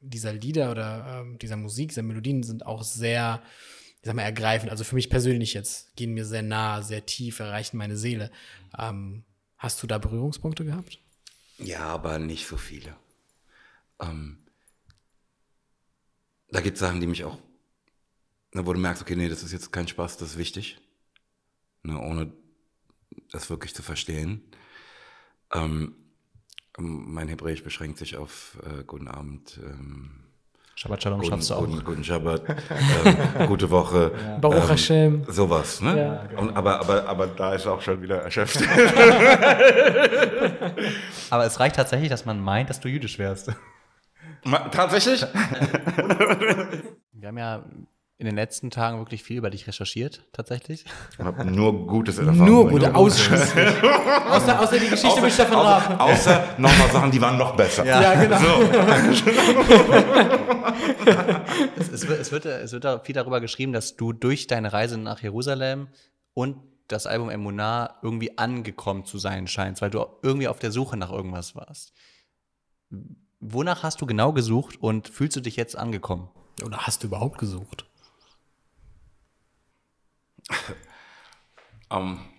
[0.00, 3.42] dieser Lieder oder ähm, dieser Musik, dieser Melodien sind auch sehr,
[4.00, 4.70] ich sag mal, ergreifend.
[4.70, 8.30] Also für mich persönlich jetzt gehen mir sehr nah, sehr tief, erreichen meine Seele.
[8.78, 9.24] Ähm,
[9.56, 11.00] hast du da Berührungspunkte gehabt?
[11.58, 12.94] Ja, aber nicht so viele.
[14.00, 14.38] Ähm,
[16.50, 17.36] da gibt es Sachen, die mich auch,
[18.54, 20.78] ne, wo du merkst, okay, nee, das ist jetzt kein Spaß, das ist wichtig.
[21.82, 22.32] Ne, ohne
[23.30, 24.42] das wirklich zu verstehen.
[25.52, 25.96] Ähm,
[26.78, 29.58] mein Hebräisch beschränkt sich auf äh, Guten Abend.
[29.62, 30.27] Ähm,
[30.78, 31.66] Shabbat Shalom guten, schaffst du auch.
[31.66, 32.56] Guten, guten Shabbat, ähm,
[33.48, 34.12] gute Woche.
[34.40, 35.24] Baruch ähm, Hashem.
[35.26, 35.98] Sowas, ne?
[35.98, 36.42] Ja, genau.
[36.42, 38.60] Und, aber, aber, aber da ist auch schon wieder erschöpft.
[41.30, 43.52] Aber es reicht tatsächlich, dass man meint, dass du jüdisch wärst.
[44.70, 45.20] Tatsächlich?
[47.12, 47.64] Wir haben ja
[48.18, 50.84] in den letzten Tagen wirklich viel über dich recherchiert, tatsächlich.
[51.12, 52.44] Ich habe nur Gutes erfahren.
[52.44, 53.74] Nur gute Ausschlüsse.
[54.28, 56.00] außer, außer die Geschichte mit Stefan Raab.
[56.00, 57.86] Außer, außer nochmal Sachen, die waren noch besser.
[57.86, 58.38] Ja, genau.
[61.76, 64.72] Es, es, wird, es, wird, es wird da viel darüber geschrieben, dass du durch deine
[64.72, 65.88] Reise nach Jerusalem
[66.34, 66.56] und
[66.88, 71.10] das Album Emunah irgendwie angekommen zu sein scheinst, weil du irgendwie auf der Suche nach
[71.10, 71.92] irgendwas warst.
[73.40, 76.28] Wonach hast du genau gesucht und fühlst du dich jetzt angekommen?
[76.64, 77.87] Oder hast du überhaupt gesucht?
[81.90, 82.20] Ähm,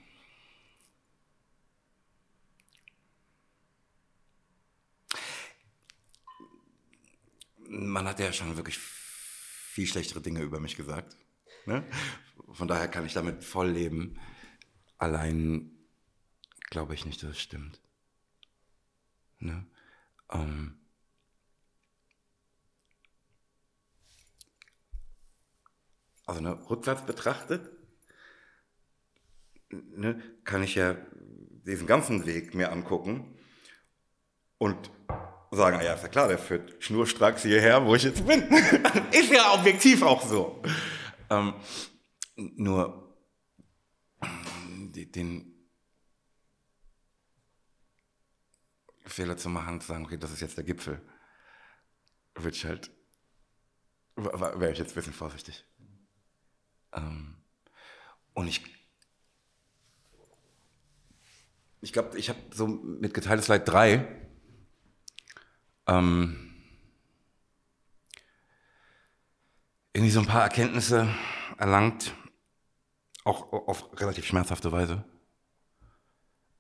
[7.70, 11.16] man hat ja schon wirklich viel schlechtere Dinge über mich gesagt.
[11.66, 11.84] Ne?
[12.51, 14.20] Von daher kann ich damit voll leben.
[14.97, 15.72] Allein
[16.70, 17.80] glaube ich nicht, dass es stimmt.
[19.39, 19.66] Ne?
[20.32, 20.80] Ähm,
[26.26, 27.78] also ne, rückwärts betrachtet,
[29.70, 30.95] ne, kann ich ja
[31.65, 33.38] diesen ganzen Weg mir angucken
[34.57, 34.91] und
[35.51, 38.41] sagen, ah ja, ist ja klar, der führt schnurstracks hierher, wo ich jetzt bin.
[39.11, 40.61] ist ja objektiv auch so.
[41.30, 41.53] Ähm,
[42.36, 43.09] nur
[44.95, 45.49] den
[49.05, 51.01] Fehler zu machen, zu sagen, okay, das ist jetzt der Gipfel,
[52.36, 52.91] würde ich halt,
[54.15, 55.65] wäre ich jetzt ein bisschen vorsichtig.
[56.93, 57.36] Ähm,
[58.34, 58.78] und ich
[61.82, 64.07] ich glaube, ich habe so mit geteiltes Leid 3
[65.88, 66.49] ähm,
[69.93, 71.07] irgendwie so ein paar Erkenntnisse
[71.57, 72.13] erlangt,
[73.23, 75.03] auch auf relativ schmerzhafte Weise.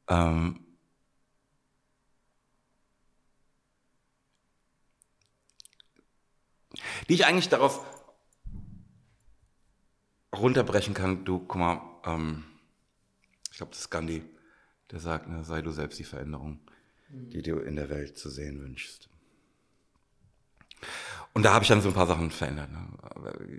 [0.07, 0.65] Ähm,
[7.07, 7.83] die ich eigentlich darauf
[10.35, 12.45] runterbrechen kann, du, guck mal, ähm,
[13.51, 14.23] ich glaube, das ist Gandhi,
[14.91, 16.59] der sagt, ne, sei du selbst die Veränderung,
[17.09, 19.09] die du in der Welt zu sehen wünschst.
[21.33, 22.71] Und da habe ich dann so ein paar Sachen verändert.
[22.71, 22.87] Ne?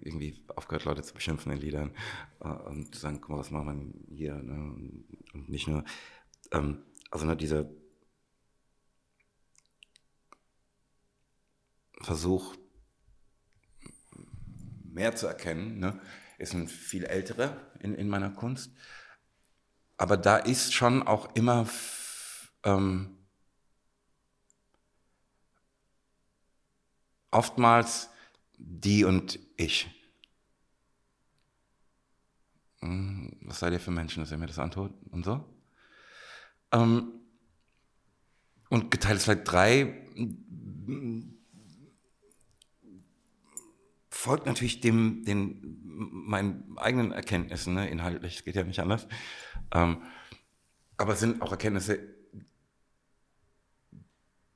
[0.03, 1.93] Irgendwie aufgehört, Leute zu beschimpfen in Liedern
[2.41, 4.35] äh, und zu sagen, guck mal, was machen wir hier?
[4.35, 5.05] Ne?
[5.35, 5.85] Und nicht nur,
[6.53, 7.71] ähm, also ne, dieser
[12.03, 12.57] Versuch,
[14.85, 16.01] mehr zu erkennen, ne,
[16.39, 18.73] ist ein viel älterer in, in meiner Kunst.
[20.01, 21.69] Aber da ist schon auch immer
[22.63, 23.19] ähm,
[27.31, 28.09] oftmals
[28.57, 29.91] die und ich.
[32.81, 35.45] Hm, was seid ihr für Menschen, dass ihr mir das antut und so?
[36.73, 37.21] Ähm,
[38.71, 39.83] und geteiltes Leid 3
[44.21, 49.09] folgt natürlich dem, den, meinen eigenen Erkenntnissen, ne, inhaltlich, es geht ja nicht anders.
[49.73, 50.03] Ähm,
[50.99, 51.99] aber es sind auch Erkenntnisse,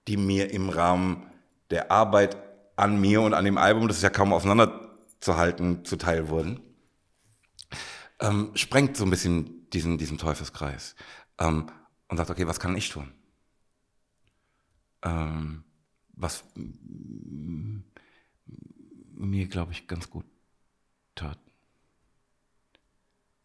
[0.06, 1.30] die mir im Rahmen
[1.70, 2.36] der Arbeit
[2.76, 6.60] an mir und an dem Album, das ist ja kaum auseinanderzuhalten, zuteil wurden,
[8.20, 10.94] ähm, sprengt so ein bisschen diesen, diesen Teufelskreis
[11.38, 11.70] ähm,
[12.08, 13.14] und sagt, okay, was kann ich tun?
[15.02, 15.64] Ähm,
[16.12, 16.44] was
[19.24, 20.24] mir, glaube ich, ganz gut
[21.14, 21.38] tat.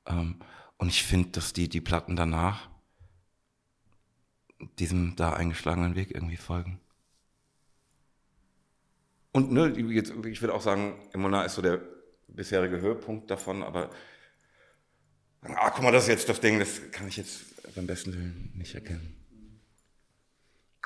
[0.05, 0.39] Ähm,
[0.77, 2.69] und ich finde, dass die, die Platten danach
[4.77, 6.79] diesem da eingeschlagenen Weg irgendwie folgen.
[9.31, 11.81] Und ne, jetzt, ich würde auch sagen, Emona ist so der
[12.27, 13.89] bisherige Höhepunkt davon, aber
[15.43, 18.51] ah, guck mal, das ist jetzt das Ding, das kann ich jetzt beim besten Willen
[18.55, 19.15] nicht erkennen.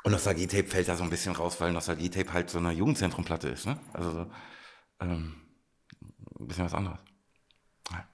[0.04, 3.64] Und Nostalgie-Tape fällt da so ein bisschen raus, weil Nostalgie-Tape halt so eine Jugendzentrum-Platte ist.
[3.64, 3.78] Ne?
[3.94, 4.30] Also so,
[5.00, 5.34] ähm,
[6.38, 6.98] ein bisschen was anderes.
[7.90, 8.08] Ja.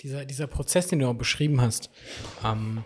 [0.00, 1.90] Dieser, dieser Prozess, den du auch beschrieben hast,
[2.44, 2.84] ähm,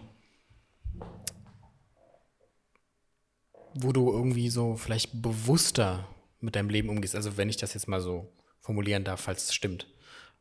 [3.74, 6.08] wo du irgendwie so vielleicht bewusster
[6.40, 9.54] mit deinem Leben umgehst, also wenn ich das jetzt mal so formulieren darf, falls es
[9.54, 9.88] stimmt.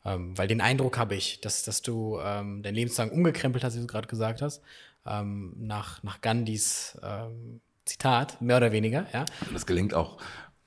[0.05, 3.81] Ähm, weil den Eindruck habe ich, dass, dass du ähm, dein Lebenslang umgekrempelt hast, wie
[3.81, 4.61] du gerade gesagt hast,
[5.05, 9.25] ähm, nach, nach Gandhis ähm, Zitat, mehr oder weniger, ja.
[9.51, 10.17] Das gelingt auch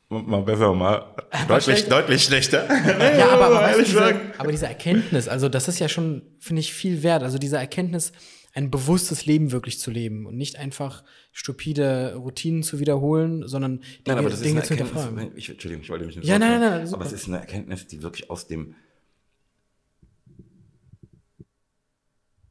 [0.08, 1.14] mal besser, mal
[1.48, 1.90] deutlich, schlechter.
[1.90, 2.68] deutlich schlechter.
[3.18, 6.72] Ja, aber, aber, weißt diese, aber diese Erkenntnis, also das ist ja schon, finde ich,
[6.72, 7.22] viel wert.
[7.22, 8.12] Also diese Erkenntnis,
[8.56, 13.90] ein bewusstes Leben wirklich zu leben und nicht einfach stupide Routinen zu wiederholen, sondern Dinge,
[14.06, 15.32] nein, aber das Dinge ist eine zu hinterfragen.
[15.36, 16.94] Ich, Entschuldigung, ich wollte mich nicht Ja, nein, nein, nein.
[16.94, 18.74] Aber es ist eine Erkenntnis, die wirklich aus dem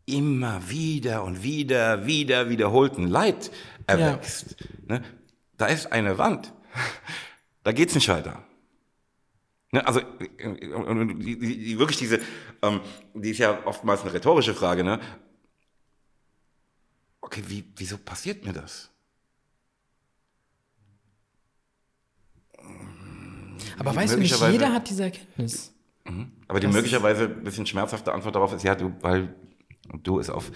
[0.05, 3.49] immer wieder und wieder, wieder wiederholten Leid
[3.87, 4.57] erwächst.
[4.87, 4.99] Ja.
[4.99, 5.03] Ne?
[5.57, 6.53] Da ist eine Wand.
[7.65, 8.43] Da geht's nicht weiter.
[9.71, 12.19] Ne, also die, die, die, wirklich diese,
[12.61, 12.79] ähm,
[13.15, 14.99] die ist ja oftmals eine rhetorische Frage, ne?
[17.21, 18.91] Okay, wie, wieso passiert mir das?
[23.79, 25.73] Aber weißt du nicht, jeder hat diese Erkenntnis.
[26.03, 26.33] Mhm.
[26.47, 29.33] Aber die das möglicherweise ein bisschen schmerzhafte Antwort darauf ist, ja, du, weil
[30.03, 30.51] du es auf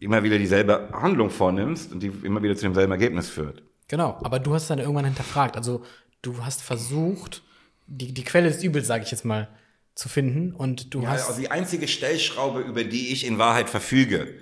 [0.00, 3.62] immer wieder dieselbe Handlung vornimmst und die immer wieder zu demselben Ergebnis führt.
[3.88, 5.56] Genau, aber du hast dann irgendwann hinterfragt.
[5.56, 5.84] Also
[6.22, 7.42] du hast versucht,
[7.86, 9.48] die, die Quelle des Übels, sage ich jetzt mal,
[9.94, 10.52] zu finden.
[10.54, 11.28] Und du ja, hast.
[11.28, 14.34] Also die einzige Stellschraube, über die ich in Wahrheit verfüge,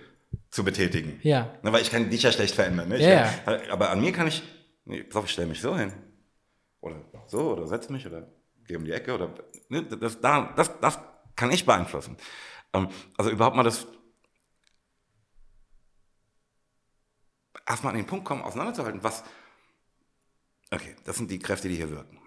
[0.50, 1.18] zu betätigen.
[1.22, 1.50] Ja.
[1.62, 2.88] Na, weil ich kann dich ja schlecht verändern.
[2.88, 3.02] Ne?
[3.02, 4.42] Ja, kann, aber an mir kann ich,
[4.84, 5.92] nee, ich stelle mich so hin.
[6.80, 8.28] Oder so, oder setz mich, oder
[8.66, 9.34] geh um die Ecke, oder
[9.68, 10.98] ne, das, da, das, das
[11.36, 12.16] kann ich beeinflussen.
[12.72, 13.86] Ähm, also überhaupt mal das
[17.66, 19.24] erstmal an den Punkt kommen, auseinanderzuhalten, was,
[20.70, 22.18] okay, das sind die Kräfte, die hier wirken.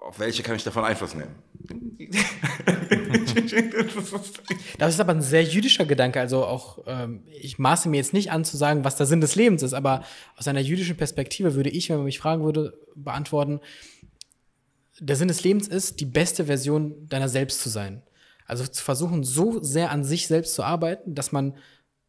[0.00, 1.34] Auf welche kann ich davon Einfluss nehmen?
[4.78, 6.20] das ist aber ein sehr jüdischer Gedanke.
[6.20, 9.36] Also auch, ähm, ich maße mir jetzt nicht an zu sagen, was der Sinn des
[9.36, 10.04] Lebens ist, aber
[10.36, 13.60] aus einer jüdischen Perspektive würde ich, wenn man mich fragen würde, beantworten,
[14.98, 18.02] der Sinn des Lebens ist, die beste Version deiner selbst zu sein.
[18.46, 21.56] Also zu versuchen, so sehr an sich selbst zu arbeiten, dass man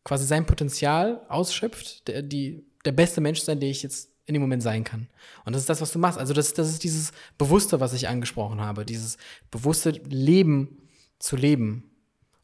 [0.03, 4.41] quasi sein Potenzial ausschöpft, der, die, der beste Mensch sein, der ich jetzt in dem
[4.41, 5.07] Moment sein kann.
[5.45, 6.17] Und das ist das, was du machst.
[6.17, 9.17] Also das, das ist dieses Bewusste, was ich angesprochen habe, dieses
[9.49, 10.87] bewusste Leben
[11.19, 11.91] zu leben.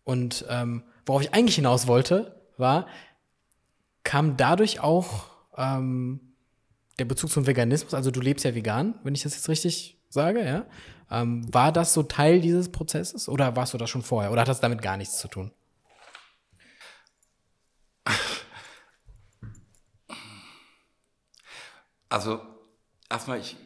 [0.04, 2.88] Und ähm, worauf ich eigentlich hinaus wollte, war,
[4.04, 5.26] kam dadurch auch
[5.58, 6.20] ähm,
[7.00, 10.44] der Bezug zum Veganismus, also du lebst ja vegan, wenn ich das jetzt richtig sage,
[10.46, 10.66] ja.
[11.10, 14.50] Ähm, war das so Teil dieses Prozesses oder warst du das schon vorher oder hat
[14.50, 15.52] das damit gar nichts zu tun?
[22.10, 22.42] Also,
[23.10, 23.58] erstmal, ich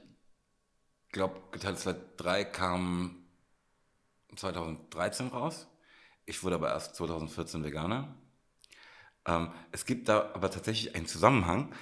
[1.11, 3.25] glaube, Geteiltes Leid 3 kam
[4.35, 5.67] 2013 raus.
[6.25, 8.15] Ich wurde aber erst 2014 Veganer.
[9.25, 11.73] Ähm, es gibt da aber tatsächlich einen Zusammenhang.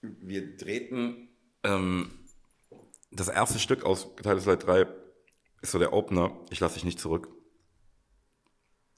[0.00, 1.28] Wir drehten
[1.62, 2.10] ähm,
[3.10, 4.86] das erste Stück aus Geteiltes Leid 3
[5.62, 7.28] ist so der Opener, ich lasse dich nicht zurück.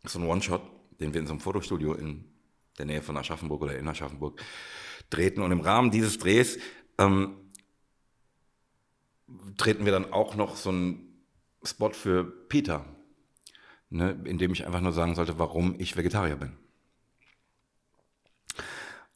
[0.04, 0.62] So ein One-Shot,
[1.00, 2.31] den wir in so einem Fotostudio in
[2.78, 4.40] der Nähe von Aschaffenburg oder in Aschaffenburg
[5.10, 5.42] drehten.
[5.42, 6.58] Und im Rahmen dieses Drehs
[6.98, 7.36] ähm,
[9.56, 11.24] treten wir dann auch noch so einen
[11.64, 12.84] Spot für Peter,
[13.90, 16.56] ne, in dem ich einfach nur sagen sollte, warum ich Vegetarier bin.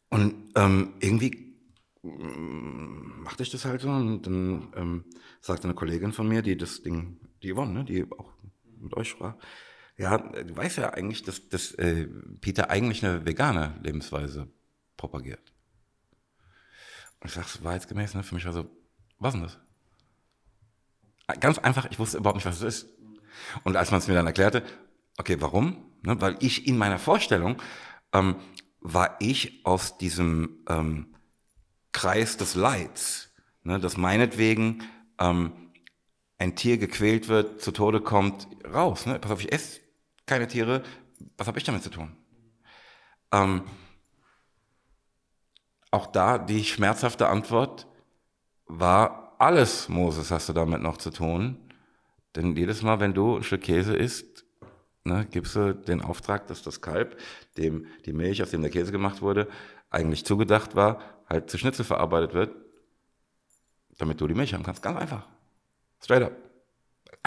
[0.09, 1.55] Und ähm, irgendwie
[2.01, 5.05] mm, machte ich das halt so und dann ähm,
[5.41, 8.31] sagte eine Kollegin von mir, die das Ding, die Yvonne, ne, die auch
[8.79, 9.35] mit euch sprach,
[9.97, 12.07] ja, du weißt ja eigentlich, dass, dass äh,
[12.39, 14.47] Peter eigentlich eine vegane Lebensweise
[14.95, 15.53] propagiert.
[17.19, 18.69] Und ich sag's wahrheitsgemäß, ne, für mich war so,
[19.17, 19.57] was denn das?
[21.39, 22.89] Ganz einfach, ich wusste überhaupt nicht, was es ist.
[23.63, 24.63] Und als man es mir dann erklärte,
[25.17, 25.83] okay, warum?
[26.03, 27.61] Ne, weil ich in meiner Vorstellung
[28.13, 28.35] ähm,
[28.79, 31.15] war ich aus diesem ähm,
[31.91, 33.33] Kreis des Leids,
[33.63, 34.83] ne, dass meinetwegen
[35.19, 35.53] ähm,
[36.37, 39.05] ein Tier gequält wird, zu Tode kommt, raus.
[39.07, 39.19] Ne?
[39.19, 39.79] Pass auf, ich esse
[40.27, 40.83] keine Tiere,
[41.37, 42.15] was habe ich damit zu tun?
[43.31, 43.63] Ähm,
[45.91, 47.87] auch da die schmerzhafte Antwort
[48.65, 51.57] war, alles, Moses, hast du damit noch zu tun.
[52.35, 54.45] Denn jedes Mal, wenn du ein Stück Käse isst,
[55.03, 57.19] ne, gibst du den Auftrag, dass das Kalb,
[57.57, 59.47] dem die Milch, aus dem der Käse gemacht wurde,
[59.89, 60.99] eigentlich zugedacht war,
[61.29, 62.55] halt zu Schnitzel verarbeitet wird,
[63.97, 64.83] damit du die Milch haben kannst.
[64.83, 65.27] Ganz einfach.
[65.99, 66.46] Straight up.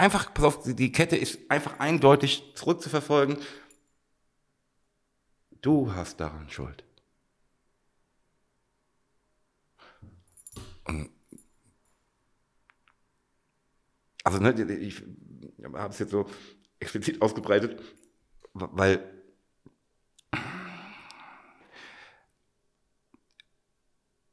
[0.01, 3.37] Einfach, pass auf, die Kette ist einfach eindeutig zurückzuverfolgen.
[5.61, 6.83] Du hast daran Schuld.
[10.85, 11.11] Und
[14.23, 15.03] also, ne, ich
[15.63, 16.27] habe es jetzt so
[16.79, 17.79] explizit ausgebreitet,
[18.53, 19.23] weil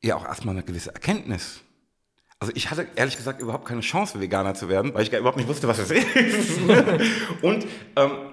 [0.01, 1.61] ja auch erstmal eine gewisse Erkenntnis.
[2.41, 5.39] Also ich hatte ehrlich gesagt überhaupt keine Chance, Veganer zu werden, weil ich gar überhaupt
[5.39, 6.59] nicht wusste, was das ist.
[7.43, 7.67] Und
[7.97, 8.33] ähm,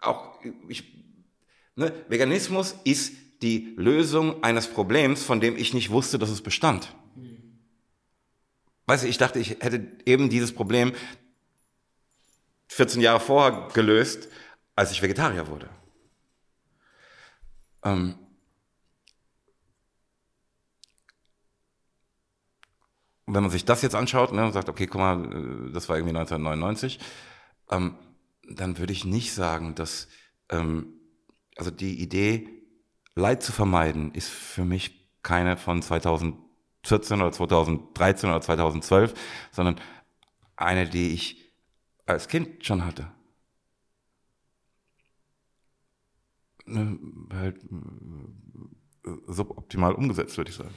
[0.00, 0.38] auch
[0.68, 0.84] ich,
[1.76, 6.94] ne, Veganismus ist die Lösung eines Problems, von dem ich nicht wusste, dass es bestand.
[8.86, 10.92] Weißt du, ich dachte, ich hätte eben dieses Problem
[12.68, 14.28] 14 Jahre vorher gelöst,
[14.74, 15.68] als ich Vegetarier wurde.
[17.84, 18.14] Ähm
[23.32, 25.88] und wenn man sich das jetzt anschaut ne, und sagt, okay, guck mal, äh, das
[25.88, 26.98] war irgendwie 1999,
[27.70, 27.94] ähm,
[28.46, 30.08] dann würde ich nicht sagen, dass
[30.50, 31.00] ähm,
[31.56, 32.46] also die Idee,
[33.14, 39.14] Leid zu vermeiden, ist für mich keine von 2014 oder 2013 oder 2012,
[39.50, 39.80] sondern
[40.56, 41.54] eine, die ich
[42.04, 43.10] als Kind schon hatte.
[46.66, 46.98] Ne,
[47.32, 47.60] halt
[49.26, 50.74] suboptimal umgesetzt, würde ich sagen.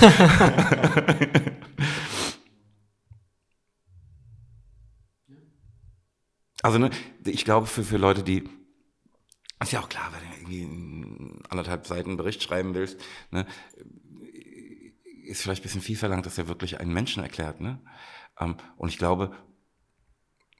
[6.62, 6.90] also ne,
[7.24, 8.44] ich glaube, für, für Leute, die
[9.62, 13.00] ist ja auch klar, wenn du irgendwie anderthalb Seiten Bericht schreiben willst,
[13.30, 13.46] ne,
[15.24, 17.60] ist vielleicht ein bisschen viel verlangt, dass er wirklich einen Menschen erklärt.
[17.60, 17.80] Ne?
[18.38, 19.34] Ähm, und ich glaube,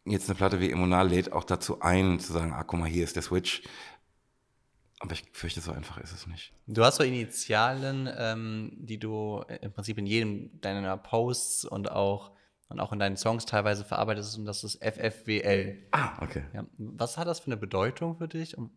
[0.04, 3.04] jetzt eine Platte wie Emonal lädt auch dazu ein, zu sagen, ah, guck mal, hier
[3.04, 3.62] ist der Switch.
[5.04, 6.54] Aber ich fürchte, so einfach ist es nicht.
[6.66, 12.32] Du hast so Initialen, ähm, die du im Prinzip in jedem deiner Posts und auch,
[12.68, 15.88] und auch in deinen Songs teilweise verarbeitest, und das ist FFWL.
[15.90, 16.44] Ah, okay.
[16.54, 16.64] Ja.
[16.78, 18.56] Was hat das für eine Bedeutung für dich?
[18.56, 18.70] Und,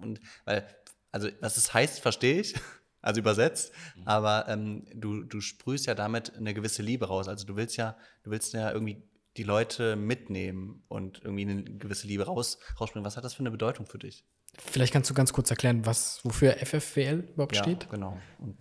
[0.00, 0.66] und weil,
[1.12, 2.54] also, was es heißt, verstehe ich.
[3.00, 4.02] Also übersetzt, mhm.
[4.08, 7.28] aber ähm, du, du sprühst ja damit eine gewisse Liebe raus.
[7.28, 12.08] Also du willst ja, du willst ja irgendwie die Leute mitnehmen und irgendwie eine gewisse
[12.08, 13.06] Liebe raus, rausbringen.
[13.06, 14.24] Was hat das für eine Bedeutung für dich?
[14.56, 17.88] Vielleicht kannst du ganz kurz erklären, was, wofür FFWL überhaupt ja, steht?
[17.90, 18.18] genau.
[18.38, 18.56] Und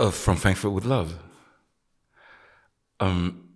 [0.00, 1.18] uh, from Frankfurt with Love.
[2.98, 3.46] Um, ähm,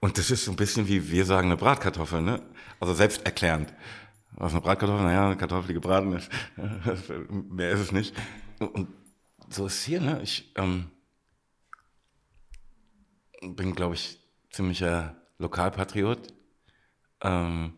[0.00, 2.42] und das ist so ein bisschen wie wir sagen eine Bratkartoffel, ne?
[2.78, 3.72] Also selbsterklärend.
[4.32, 5.04] Was eine Bratkartoffel?
[5.04, 6.30] Naja, eine Kartoffel, die gebraten ist.
[7.30, 8.14] Mehr ist es nicht.
[8.58, 8.88] Und
[9.48, 10.20] so ist es hier, ne?
[10.22, 10.90] Ich ähm,
[13.40, 14.18] bin, glaube ich,
[14.50, 16.34] ziemlicher Lokalpatriot.
[17.22, 17.74] Ähm,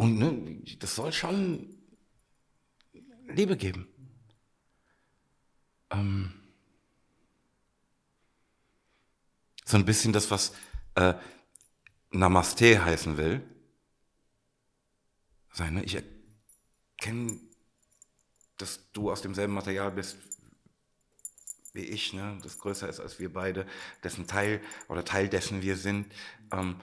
[0.00, 1.76] Und ne, das soll schon
[3.28, 3.86] Liebe geben.
[5.90, 6.32] Ähm,
[9.66, 10.54] so ein bisschen das, was
[10.94, 11.12] äh,
[12.12, 13.42] Namaste heißen will.
[15.52, 15.84] Sein, ne?
[15.84, 17.38] Ich erkenne,
[18.56, 20.16] dass du aus demselben Material bist
[21.74, 22.38] wie ich, ne?
[22.42, 23.66] das größer ist als wir beide,
[24.02, 26.10] dessen Teil oder Teil dessen wir sind.
[26.52, 26.80] Ähm,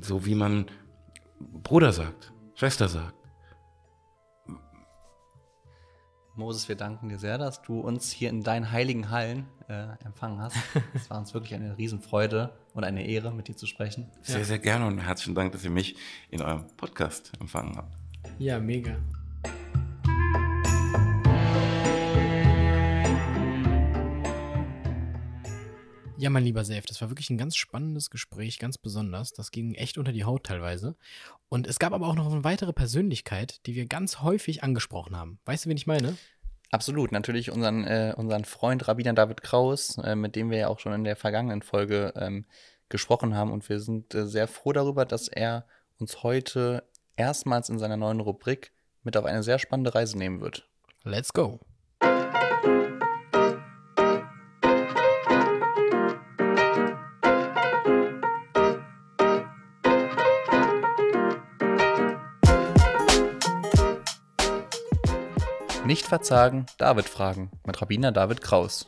[0.00, 0.68] so wie man
[1.62, 3.14] Bruder sagt, Schwester sagt.
[6.34, 10.40] Moses, wir danken dir sehr, dass du uns hier in deinen heiligen Hallen äh, empfangen
[10.40, 10.56] hast.
[10.94, 14.10] Es war uns wirklich eine Riesenfreude und eine Ehre, mit dir zu sprechen.
[14.22, 14.44] Sehr, ja.
[14.44, 15.96] sehr gerne und herzlichen Dank, dass ihr mich
[16.30, 17.94] in eurem Podcast empfangen habt.
[18.38, 18.96] Ja, mega.
[26.22, 29.32] Ja, mein lieber Safe, das war wirklich ein ganz spannendes Gespräch, ganz besonders.
[29.32, 30.94] Das ging echt unter die Haut teilweise.
[31.48, 35.40] Und es gab aber auch noch eine weitere Persönlichkeit, die wir ganz häufig angesprochen haben.
[35.46, 36.16] Weißt du, wen ich meine?
[36.70, 40.78] Absolut, natürlich unseren, äh, unseren Freund Rabbiner David Kraus, äh, mit dem wir ja auch
[40.78, 42.44] schon in der vergangenen Folge ähm,
[42.88, 43.50] gesprochen haben.
[43.50, 45.66] Und wir sind äh, sehr froh darüber, dass er
[45.98, 46.84] uns heute
[47.16, 48.70] erstmals in seiner neuen Rubrik
[49.02, 50.68] mit auf eine sehr spannende Reise nehmen wird.
[51.02, 51.58] Let's go.
[65.92, 68.86] Nicht verzagen, David fragen mit Rabbiner David Kraus.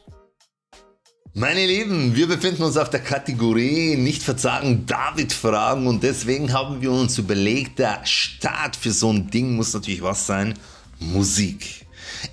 [1.35, 6.81] Meine Lieben, wir befinden uns auf der Kategorie Nicht verzagen, David fragen und deswegen haben
[6.81, 10.55] wir uns überlegt, der Start für so ein Ding muss natürlich was sein?
[10.99, 11.85] Musik.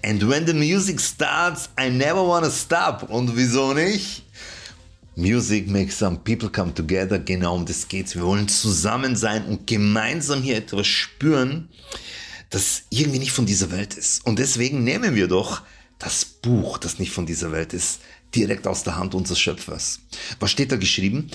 [0.06, 3.10] And when the music starts, I never wanna stop.
[3.10, 4.24] Und wieso nicht?
[5.18, 7.20] Music makes some people come together.
[7.20, 8.16] Genau um das geht's.
[8.16, 11.68] Wir wollen zusammen sein und gemeinsam hier etwas spüren
[12.52, 14.24] das irgendwie nicht von dieser Welt ist.
[14.26, 15.64] Und deswegen nehmen wir doch
[15.98, 18.02] das Buch, das nicht von dieser Welt ist,
[18.36, 20.02] direkt aus der Hand unseres Schöpfers.
[20.40, 21.32] Was steht da geschrieben?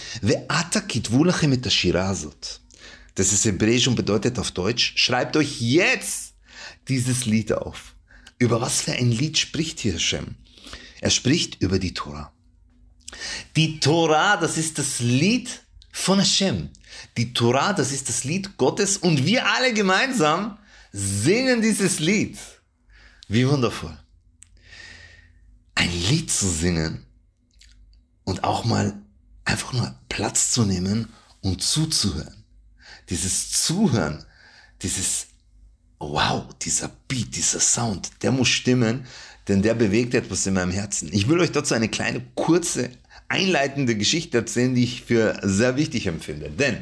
[3.14, 6.34] Das ist hebräisch und bedeutet auf Deutsch, schreibt euch jetzt
[6.88, 7.94] dieses Lied auf.
[8.38, 10.36] Über was für ein Lied spricht hier Hashem?
[11.00, 12.32] Er spricht über die Tora.
[13.56, 15.62] Die Tora, das ist das Lied
[15.92, 16.68] von Hashem.
[17.16, 20.58] Die Tora, das ist das Lied Gottes und wir alle gemeinsam
[20.96, 22.38] singen dieses Lied.
[23.28, 23.96] Wie wundervoll.
[25.74, 27.04] Ein Lied zu singen
[28.24, 28.98] und auch mal
[29.44, 32.44] einfach nur Platz zu nehmen und zuzuhören.
[33.10, 34.24] Dieses Zuhören,
[34.82, 35.26] dieses
[35.98, 39.06] Wow, dieser Beat, dieser Sound, der muss stimmen,
[39.48, 41.10] denn der bewegt etwas in meinem Herzen.
[41.12, 42.90] Ich will euch dazu eine kleine, kurze,
[43.28, 46.50] einleitende Geschichte erzählen, die ich für sehr wichtig empfinde.
[46.50, 46.78] Denn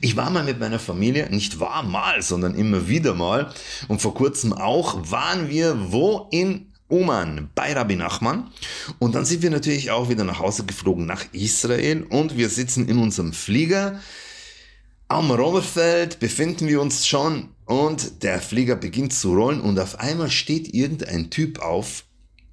[0.00, 3.52] ich war mal mit meiner Familie, nicht war mal, sondern immer wieder mal.
[3.88, 8.50] Und vor kurzem auch waren wir wo in Oman bei Rabbi Nachman.
[8.98, 12.88] Und dann sind wir natürlich auch wieder nach Hause geflogen nach Israel und wir sitzen
[12.88, 14.00] in unserem Flieger.
[15.08, 20.30] Am Rollerfeld befinden wir uns schon und der Flieger beginnt zu rollen und auf einmal
[20.30, 22.04] steht irgendein Typ auf,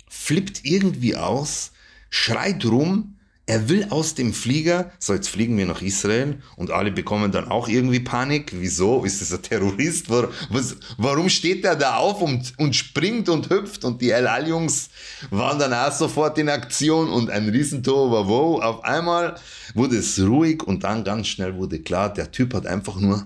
[0.09, 1.72] flippt irgendwie aus,
[2.12, 3.16] schreit rum,
[3.47, 7.49] er will aus dem Flieger, so jetzt fliegen wir nach Israel und alle bekommen dann
[7.49, 8.53] auch irgendwie Panik.
[8.53, 9.03] Wieso?
[9.03, 10.09] Ist das ein Terrorist?
[10.09, 13.84] Was, warum steht er da auf und, und springt und hüpft?
[13.84, 14.89] Und die El Al-Jungs
[15.32, 18.62] waren dann auch sofort in Aktion und ein Riesentor war wo.
[18.62, 19.36] Auf einmal
[19.74, 23.26] wurde es ruhig und dann ganz schnell wurde klar, der Typ hat einfach nur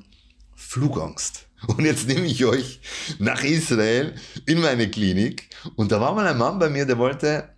[0.55, 1.45] Flugangst.
[1.67, 2.79] Und jetzt nehme ich euch
[3.19, 4.15] nach Israel
[4.45, 7.54] in meine Klinik und da war mal ein Mann bei mir, der wollte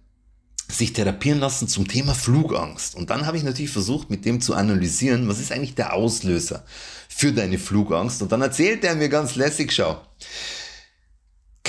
[0.70, 2.96] sich therapieren lassen zum Thema Flugangst.
[2.96, 6.64] Und dann habe ich natürlich versucht, mit dem zu analysieren, was ist eigentlich der Auslöser
[7.08, 8.22] für deine Flugangst.
[8.22, 10.02] Und dann erzählt er mir ganz lässig, schau,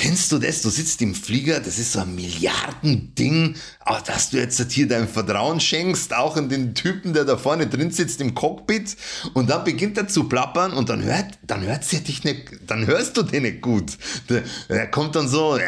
[0.00, 0.62] Kennst du das?
[0.62, 5.08] Du sitzt im Flieger, das ist so ein Milliardending, aber dass du jetzt hier dein
[5.08, 8.96] Vertrauen schenkst, auch in den Typen, der da vorne drin sitzt im Cockpit,
[9.34, 12.86] und dann beginnt er zu plappern und dann hört, dann hört sie dich nicht, dann
[12.86, 13.98] hörst du den nicht gut.
[14.28, 15.58] Der, kommt dann so,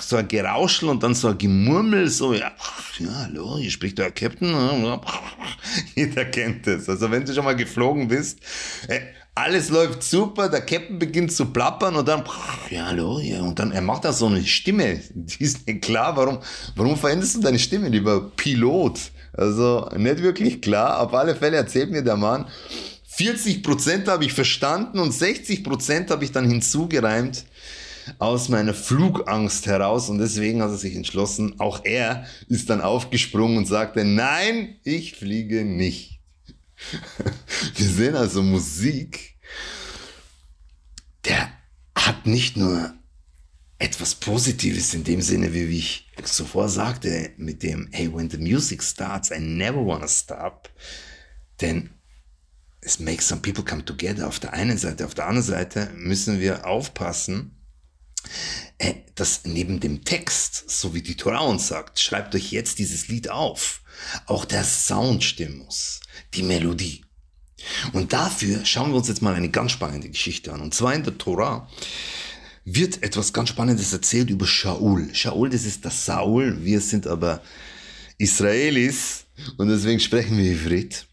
[0.00, 2.50] so ein Gerauschel und dann so ein Gemurmel, so, ja,
[2.98, 4.52] ja hallo, hier spricht der Captain.
[5.94, 6.88] Jeder kennt das.
[6.88, 8.40] Also wenn du schon mal geflogen bist,
[8.88, 8.98] äh,
[9.34, 12.24] alles läuft super, der Captain beginnt zu plappern und dann,
[12.70, 16.16] ja, hallo, ja, und dann, er macht da so eine Stimme, die ist nicht klar,
[16.16, 16.38] warum,
[16.76, 18.98] warum veränderst du deine Stimme, lieber Pilot?
[19.32, 22.46] Also, nicht wirklich klar, auf alle Fälle erzählt mir der Mann,
[23.16, 27.44] 40% habe ich verstanden und 60% habe ich dann hinzugereimt
[28.18, 33.58] aus meiner Flugangst heraus und deswegen hat er sich entschlossen, auch er ist dann aufgesprungen
[33.58, 36.09] und sagte, nein, ich fliege nicht.
[37.76, 39.30] Wir sehen also Musik
[41.24, 41.52] der
[41.94, 42.94] hat nicht nur
[43.78, 48.82] etwas Positives in dem Sinne, wie ich zuvor sagte, mit dem, hey, when the music
[48.82, 50.68] starts, I never wanna stop.
[51.60, 51.90] Denn
[52.82, 55.04] es makes some people come together auf der einen Seite.
[55.06, 57.56] Auf der anderen Seite müssen wir aufpassen,
[58.78, 63.08] äh, dass neben dem Text, so wie die Torah uns sagt, schreibt euch jetzt dieses
[63.08, 63.82] Lied auf,
[64.26, 66.00] auch der Sound stimmen muss,
[66.34, 67.04] die Melodie.
[67.92, 70.60] Und dafür schauen wir uns jetzt mal eine ganz spannende Geschichte an.
[70.60, 71.68] Und zwar in der Torah
[72.64, 75.14] wird etwas ganz Spannendes erzählt über Shaul.
[75.14, 76.64] Shaul, das ist der Saul.
[76.64, 77.42] Wir sind aber
[78.18, 79.24] Israelis
[79.56, 81.06] und deswegen sprechen wir Ivrit.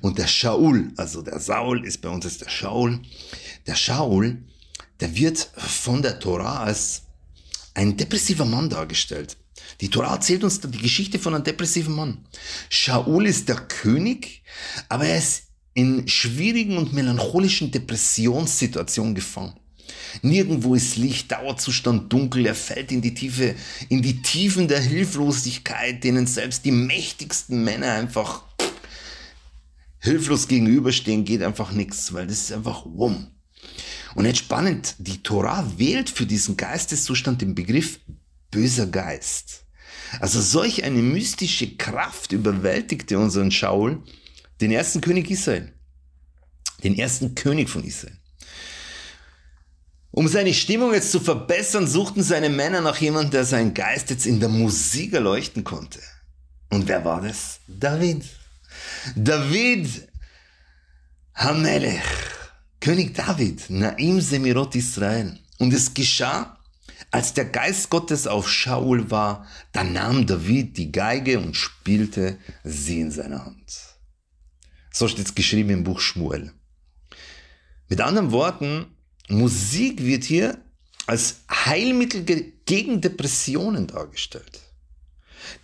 [0.00, 3.00] Und der Shaul, also der Saul ist bei uns ist der Shaul.
[3.66, 4.38] Der Shaul,
[5.00, 7.02] der wird von der Torah als
[7.74, 9.36] ein depressiver Mann dargestellt.
[9.80, 12.26] Die Torah erzählt uns die Geschichte von einem depressiven Mann.
[12.68, 14.42] Shaul ist der König,
[14.88, 19.54] aber er ist in schwierigen und melancholischen Depressionssituationen gefangen.
[20.22, 23.54] Nirgendwo ist Licht, Dauerzustand dunkel, er fällt in die Tiefe,
[23.88, 28.42] in die Tiefen der Hilflosigkeit, denen selbst die mächtigsten Männer einfach
[30.00, 33.28] hilflos gegenüberstehen, geht einfach nichts, weil das ist einfach wumm.
[34.14, 38.00] Und jetzt spannend, die Torah wählt für diesen Geisteszustand den Begriff
[38.50, 39.64] böser Geist.
[40.18, 44.02] Also solch eine mystische Kraft überwältigte unseren Schaul,
[44.60, 45.72] den ersten König Israel.
[46.82, 48.16] Den ersten König von Israel.
[50.10, 54.26] Um seine Stimmung jetzt zu verbessern, suchten seine Männer nach jemandem, der seinen Geist jetzt
[54.26, 56.00] in der Musik erleuchten konnte.
[56.70, 57.60] Und wer war das?
[57.68, 58.24] David.
[59.14, 60.08] David
[61.34, 62.02] Hamelech.
[62.80, 65.38] König David, Naim Semirot Israel.
[65.58, 66.58] Und es geschah,
[67.10, 73.00] als der Geist Gottes auf Shaul war, da nahm David die Geige und spielte sie
[73.00, 73.96] in seiner Hand.
[74.92, 76.52] So steht es geschrieben im Buch Schmuel.
[77.88, 78.86] Mit anderen Worten,
[79.28, 80.58] Musik wird hier
[81.06, 82.24] als Heilmittel
[82.64, 84.60] gegen Depressionen dargestellt.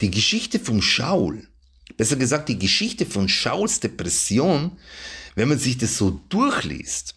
[0.01, 1.47] Die Geschichte vom Shaul,
[1.97, 4.79] besser gesagt die Geschichte von Shauls Depression,
[5.35, 7.16] wenn man sich das so durchliest,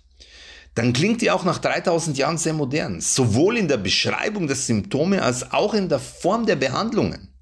[0.80, 5.22] dann klingt die auch nach 3000 Jahren sehr modern, sowohl in der Beschreibung der Symptome
[5.22, 7.34] als auch in der Form der Behandlungen.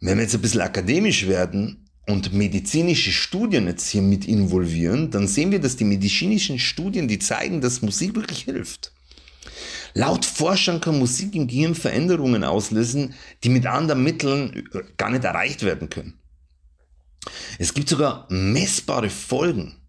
[0.00, 5.28] Wenn wir jetzt ein bisschen akademisch werden und medizinische Studien jetzt hier mit involvieren, dann
[5.28, 8.94] sehen wir, dass die medizinischen Studien, die zeigen, dass Musik wirklich hilft.
[9.92, 13.12] Laut Forschern kann Musik im Gehirn Veränderungen auslösen,
[13.44, 16.18] die mit anderen Mitteln gar nicht erreicht werden können.
[17.58, 19.82] Es gibt sogar messbare Folgen.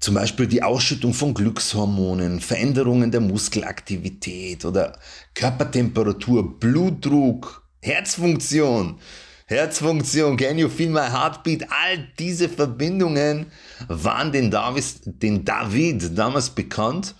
[0.00, 4.98] Zum Beispiel die Ausschüttung von Glückshormonen, Veränderungen der Muskelaktivität oder
[5.34, 8.98] Körpertemperatur, Blutdruck, Herzfunktion.
[9.46, 11.66] Herzfunktion, can you feel my heartbeat?
[11.70, 13.46] All diese Verbindungen
[13.88, 17.14] waren den, Davis, den David damals bekannt.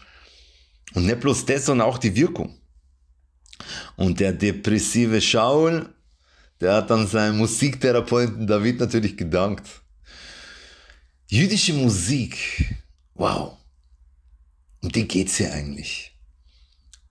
[0.95, 2.59] Und nicht bloß das, sondern auch die Wirkung.
[3.97, 5.87] Und der depressive Schaul
[6.61, 9.83] der hat dann seinem Musiktherapeuten David natürlich gedankt.
[11.33, 12.75] Jüdische Musik,
[13.15, 13.57] wow.
[14.83, 16.19] Um die geht's hier eigentlich,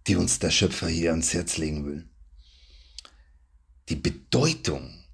[0.07, 2.09] die uns der Schöpfer hier ans Herz legen will.
[3.87, 5.05] Die Bedeutung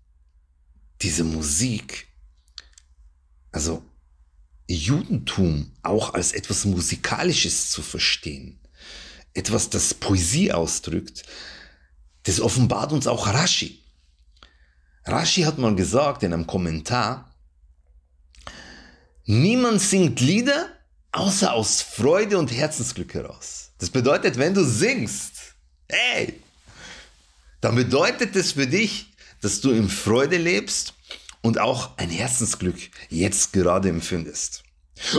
[1.03, 2.07] dieser Musik,
[3.51, 3.83] also
[4.67, 8.59] Judentum auch als etwas Musikalisches zu verstehen,
[9.35, 11.21] etwas, das Poesie ausdrückt,
[12.23, 13.83] das offenbart uns auch Rashi.
[15.05, 17.34] Rashi hat mal gesagt in einem Kommentar,
[19.25, 20.69] niemand singt Lieder
[21.11, 23.71] außer aus Freude und Herzensglück heraus.
[23.79, 25.55] Das bedeutet, wenn du singst,
[25.89, 26.41] hey,
[27.61, 30.93] dann bedeutet es für dich, dass du in Freude lebst
[31.41, 32.77] und auch ein Herzensglück
[33.09, 34.63] jetzt gerade empfindest.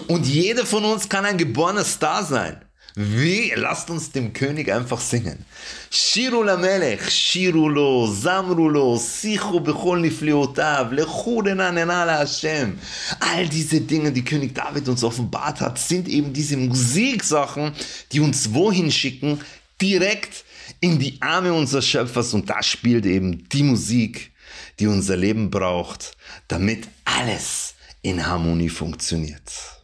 [0.09, 2.66] Und jeder von uns kann ein geborener Star sein.
[2.96, 3.54] Wie?
[3.56, 5.46] Lasst uns dem König einfach singen.
[5.92, 12.74] שירו למלך, שירו לו, זמרו לו, שיחו בכל נפלאותיו, לכו לנעננה להשם.
[13.22, 17.72] All diese Dinge, die König David uns offenbart hat, sind eben diese Musiksachen,
[18.12, 19.40] die uns wohin schicken?
[19.82, 20.44] Direkt
[20.82, 22.34] in die Arme unseres Schöpfers.
[22.34, 24.32] Und da spielt eben die Musik,
[24.80, 29.75] die unser Leben braucht, damit alles in Harmonie funktioniert.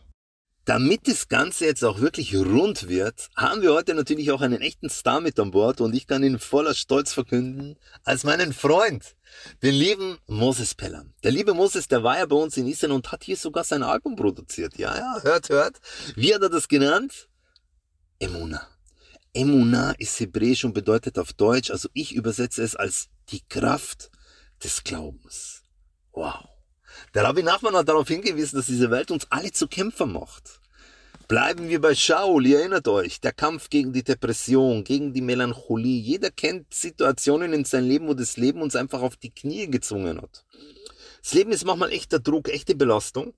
[0.64, 4.88] Damit das Ganze jetzt auch wirklich rund wird, haben wir heute natürlich auch einen echten
[4.90, 9.16] Star mit an Bord und ich kann ihn voller Stolz verkünden als meinen Freund,
[9.64, 11.14] den lieben Moses Pelham.
[11.24, 13.82] Der liebe Moses, der war ja bei uns in Israel und hat hier sogar sein
[13.82, 14.78] Album produziert.
[14.78, 15.80] Ja, ja, hört, hört.
[16.14, 17.28] Wie hat er das genannt?
[18.20, 18.68] Emuna.
[19.34, 24.12] Emuna ist hebräisch und bedeutet auf Deutsch, also ich übersetze es als die Kraft
[24.62, 25.64] des Glaubens.
[26.12, 26.51] Wow.
[27.14, 30.60] Der Rabbi Nachman hat darauf hingewiesen, dass diese Welt uns alle zu Kämpfern macht.
[31.28, 36.00] Bleiben wir bei Shaul, ihr erinnert euch, der Kampf gegen die Depression, gegen die Melancholie.
[36.00, 40.20] Jeder kennt Situationen in seinem Leben, wo das Leben uns einfach auf die Knie gezwungen
[40.20, 40.44] hat.
[41.22, 43.34] Das Leben ist manchmal echter Druck, echte Belastung.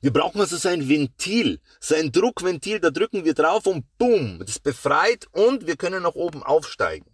[0.00, 4.38] Wir brauchen also so ein Ventil, so ein Druckventil, da drücken wir drauf und boom,
[4.38, 7.10] das befreit und wir können nach oben aufsteigen.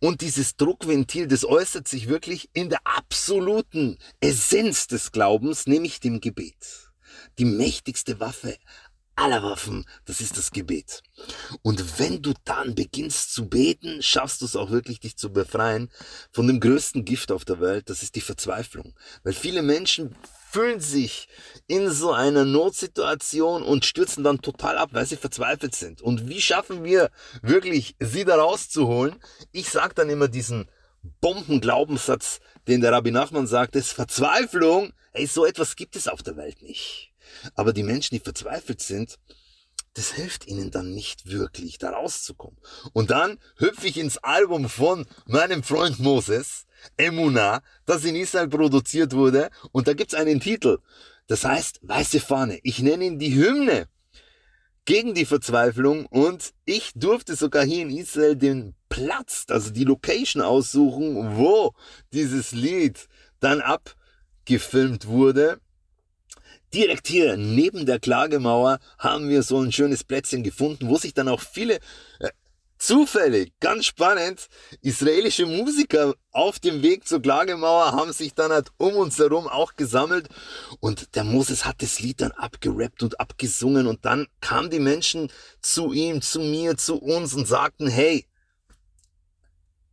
[0.00, 6.20] Und dieses Druckventil, das äußert sich wirklich in der absoluten Essenz des Glaubens, nämlich dem
[6.20, 6.90] Gebet.
[7.38, 8.56] Die mächtigste Waffe
[9.16, 11.02] aller Waffen, das ist das Gebet.
[11.62, 15.90] Und wenn du dann beginnst zu beten, schaffst du es auch wirklich, dich zu befreien
[16.32, 18.94] von dem größten Gift auf der Welt, das ist die Verzweiflung.
[19.24, 20.14] Weil viele Menschen
[20.50, 21.28] fühlen sich
[21.66, 26.00] in so einer Notsituation und stürzen dann total ab, weil sie verzweifelt sind.
[26.00, 27.10] Und wie schaffen wir
[27.42, 29.16] wirklich, sie da rauszuholen?
[29.52, 30.68] Ich sage dann immer diesen
[31.20, 36.36] Bombenglaubenssatz, den der Rabbi Nachman sagt, ist Verzweiflung, ey, so etwas gibt es auf der
[36.36, 37.12] Welt nicht.
[37.54, 39.18] Aber die Menschen, die verzweifelt sind,
[39.96, 42.58] das hilft ihnen dann nicht wirklich, da rauszukommen.
[42.92, 46.66] Und dann hüpfe ich ins Album von meinem Freund Moses,
[46.98, 49.48] Emuna, das in Israel produziert wurde.
[49.72, 50.78] Und da gibt's einen Titel.
[51.28, 52.60] Das heißt, Weiße Fahne.
[52.62, 53.88] Ich nenne ihn die Hymne
[54.84, 56.04] gegen die Verzweiflung.
[56.04, 61.72] Und ich durfte sogar hier in Israel den Platz, also die Location aussuchen, wo
[62.12, 63.08] dieses Lied
[63.40, 65.58] dann abgefilmt wurde.
[66.76, 71.26] Direkt hier neben der Klagemauer haben wir so ein schönes Plätzchen gefunden, wo sich dann
[71.26, 71.76] auch viele
[72.20, 72.28] äh,
[72.78, 74.48] zufällig, ganz spannend,
[74.82, 79.72] israelische Musiker auf dem Weg zur Klagemauer haben sich dann halt um uns herum auch
[79.76, 80.28] gesammelt
[80.78, 85.32] und der Moses hat das Lied dann abgerappt und abgesungen und dann kamen die Menschen
[85.62, 88.26] zu ihm, zu mir, zu uns und sagten, hey,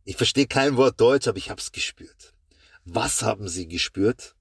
[0.04, 2.34] ich verstehe kein Wort Deutsch, aber ich hab's gespürt.
[2.84, 4.34] Was haben sie gespürt?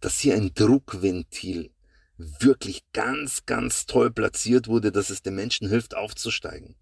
[0.00, 1.70] Dass hier ein Druckventil
[2.18, 6.76] wirklich ganz, ganz toll platziert wurde, dass es den Menschen hilft aufzusteigen.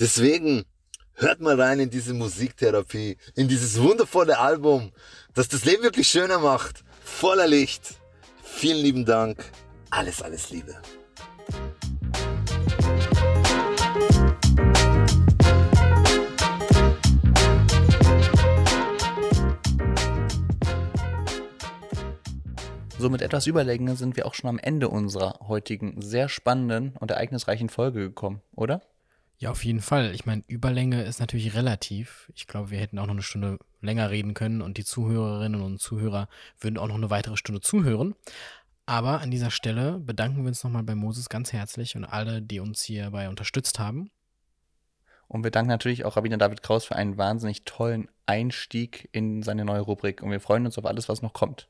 [0.00, 0.64] Deswegen
[1.14, 4.92] hört mal rein in diese Musiktherapie, in dieses wundervolle Album,
[5.34, 7.96] das das Leben wirklich schöner macht, voller Licht.
[8.42, 9.44] Vielen lieben Dank.
[9.90, 10.80] Alles, alles Liebe.
[22.98, 27.12] So mit etwas Überlänge sind wir auch schon am Ende unserer heutigen sehr spannenden und
[27.12, 28.82] ereignisreichen Folge gekommen, oder?
[29.38, 30.12] Ja, auf jeden Fall.
[30.16, 32.32] Ich meine, Überlänge ist natürlich relativ.
[32.34, 35.80] Ich glaube, wir hätten auch noch eine Stunde länger reden können und die Zuhörerinnen und
[35.80, 36.28] Zuhörer
[36.58, 38.16] würden auch noch eine weitere Stunde zuhören.
[38.84, 42.58] Aber an dieser Stelle bedanken wir uns nochmal bei Moses ganz herzlich und alle, die
[42.58, 44.10] uns hierbei unterstützt haben.
[45.28, 49.64] Und wir danken natürlich auch Rabbiner David Kraus für einen wahnsinnig tollen Einstieg in seine
[49.64, 50.20] neue Rubrik.
[50.20, 51.68] Und wir freuen uns auf alles, was noch kommt.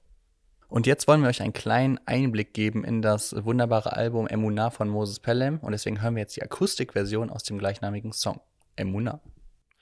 [0.69, 4.89] Und jetzt wollen wir euch einen kleinen Einblick geben in das wunderbare Album Emuna von
[4.89, 5.59] Moses Pelham.
[5.61, 8.41] Und deswegen hören wir jetzt die Akustikversion aus dem gleichnamigen Song.
[8.77, 9.21] Emuna.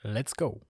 [0.01, 0.61] Let's go.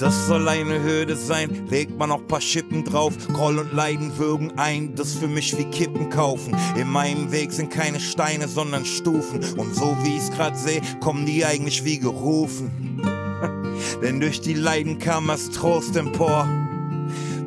[0.00, 3.12] Das soll eine Hürde sein, legt man noch paar Schippen drauf.
[3.34, 6.56] Groll und Leiden würgen ein, das für mich wie Kippen kaufen.
[6.74, 9.44] In meinem Weg sind keine Steine, sondern Stufen.
[9.58, 13.02] Und so wie ich's grad seh, kommen die eigentlich wie gerufen.
[14.02, 16.48] Denn durch die Leiden kam es Trost empor.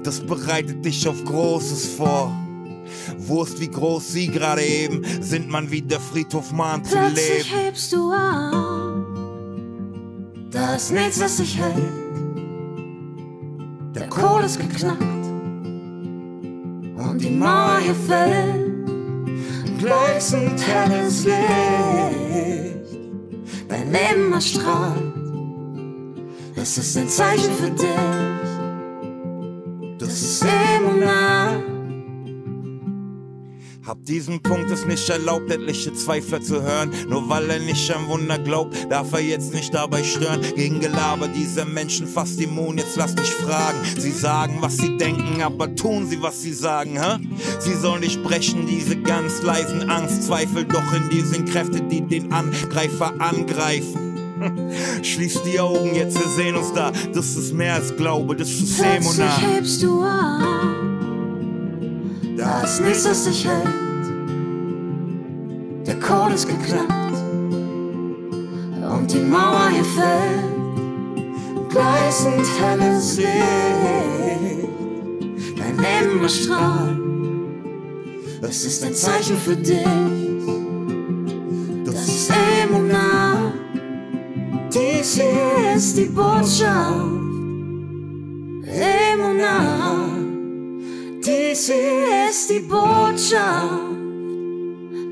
[0.04, 2.32] Das bereitet dich auf Großes vor.
[3.18, 7.66] Wurst wie groß sie gerade eben sind, man wie der Friedhof mahnt zu Plötzlich leben.
[7.66, 9.06] hebst du an.
[10.52, 12.03] Da ist nichts, was sich hält.
[13.96, 15.02] Der Kohl ist geknackt.
[17.02, 18.88] Und die Mauer hier fällt.
[19.80, 21.36] Gleißend helles Licht.
[23.70, 25.14] Dein Leben erstrahlt.
[26.56, 27.88] Es ist ein Zeichen für dich.
[30.00, 31.23] Das ist Emunah.
[33.86, 36.90] Ab diesem Punkt ist nicht erlaubt, etliche Zweifler zu hören.
[37.10, 40.40] Nur weil er nicht an Wunder glaubt, darf er jetzt nicht dabei stören.
[40.56, 43.78] Gegen Gelaber dieser Menschen fast immun, jetzt lass dich fragen.
[43.98, 47.18] Sie sagen, was sie denken, aber tun sie, was sie sagen, hä?
[47.60, 52.32] Sie sollen nicht brechen, diese ganz leisen Angstzweifel, doch in dir sind Kräfte, die den
[52.32, 54.14] Angreifer angreifen.
[55.04, 56.94] Schließ die Augen, jetzt wir sehen uns da.
[57.14, 59.42] Das ist mehr als Glaube, das ist Plötzlich Semonat.
[59.42, 60.73] hebst du an.
[62.62, 63.68] Ist nichts, was dich hält.
[65.88, 67.18] Der Kohl ist geknackt.
[68.92, 70.54] Und die Mauer hier fällt.
[71.70, 73.30] Gleißend helles Licht.
[75.58, 77.00] Dein Leben erstrahlt.
[78.42, 79.86] Es ist ein Zeichen für dich.
[81.86, 82.32] Das ist
[82.64, 83.54] Emunah.
[85.76, 87.24] ist die Botschaft.
[88.66, 90.08] Emuna.
[91.26, 92.13] Dies hier
[92.44, 93.72] ist die Botschaft.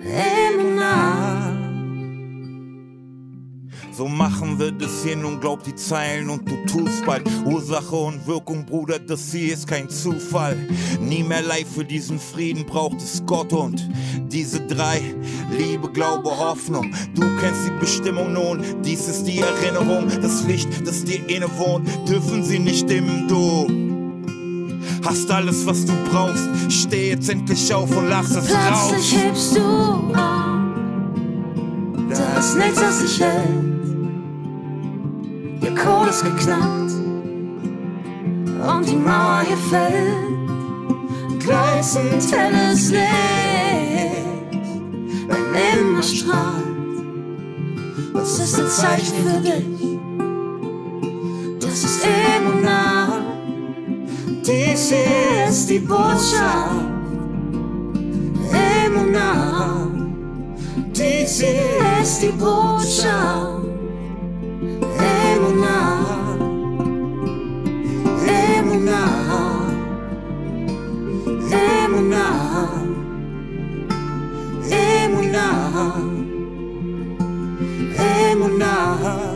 [0.03, 1.57] Emuna.
[3.93, 7.23] So machen wir das hier nun, glaub die Zeilen und du tust bald.
[7.45, 10.57] Ursache und Wirkung, Bruder, das hier ist kein Zufall.
[10.99, 13.87] Nie mehr Leid für diesen Frieden braucht es Gott und
[14.27, 15.01] diese drei.
[15.57, 16.93] Liebe, Glaube, Hoffnung.
[17.15, 20.09] Du kennst die Bestimmung nun, dies ist die Erinnerung.
[20.21, 23.90] Das Licht, das dir inne wohnt, dürfen sie nicht dimmen, du.
[25.03, 26.49] Hast alles, was du brauchst.
[26.69, 28.89] Steh jetzt endlich auf und lass es raus.
[28.89, 30.51] Plötzlich hebst du auf.
[32.09, 33.71] Da ist nichts, das dich hält.
[35.63, 36.91] Der Code ist geknackt.
[38.67, 41.39] Und die Mauer hier fällt.
[41.39, 43.01] Gleißend helles Licht.
[45.27, 46.61] Dein immer strahlt.
[48.13, 49.81] Das ist ein Zeichen für dich.
[51.59, 52.05] Das ist
[54.41, 56.71] Τύσες στην πόσα
[58.85, 59.29] έμουνα.
[60.91, 63.19] Τύσες στην πόσα
[65.33, 65.79] έμουνα.
[68.57, 69.03] Έμουνα.
[71.83, 72.25] Έμουνα.
[75.03, 75.47] Έμουνα.
[78.31, 79.30] Έμουνα.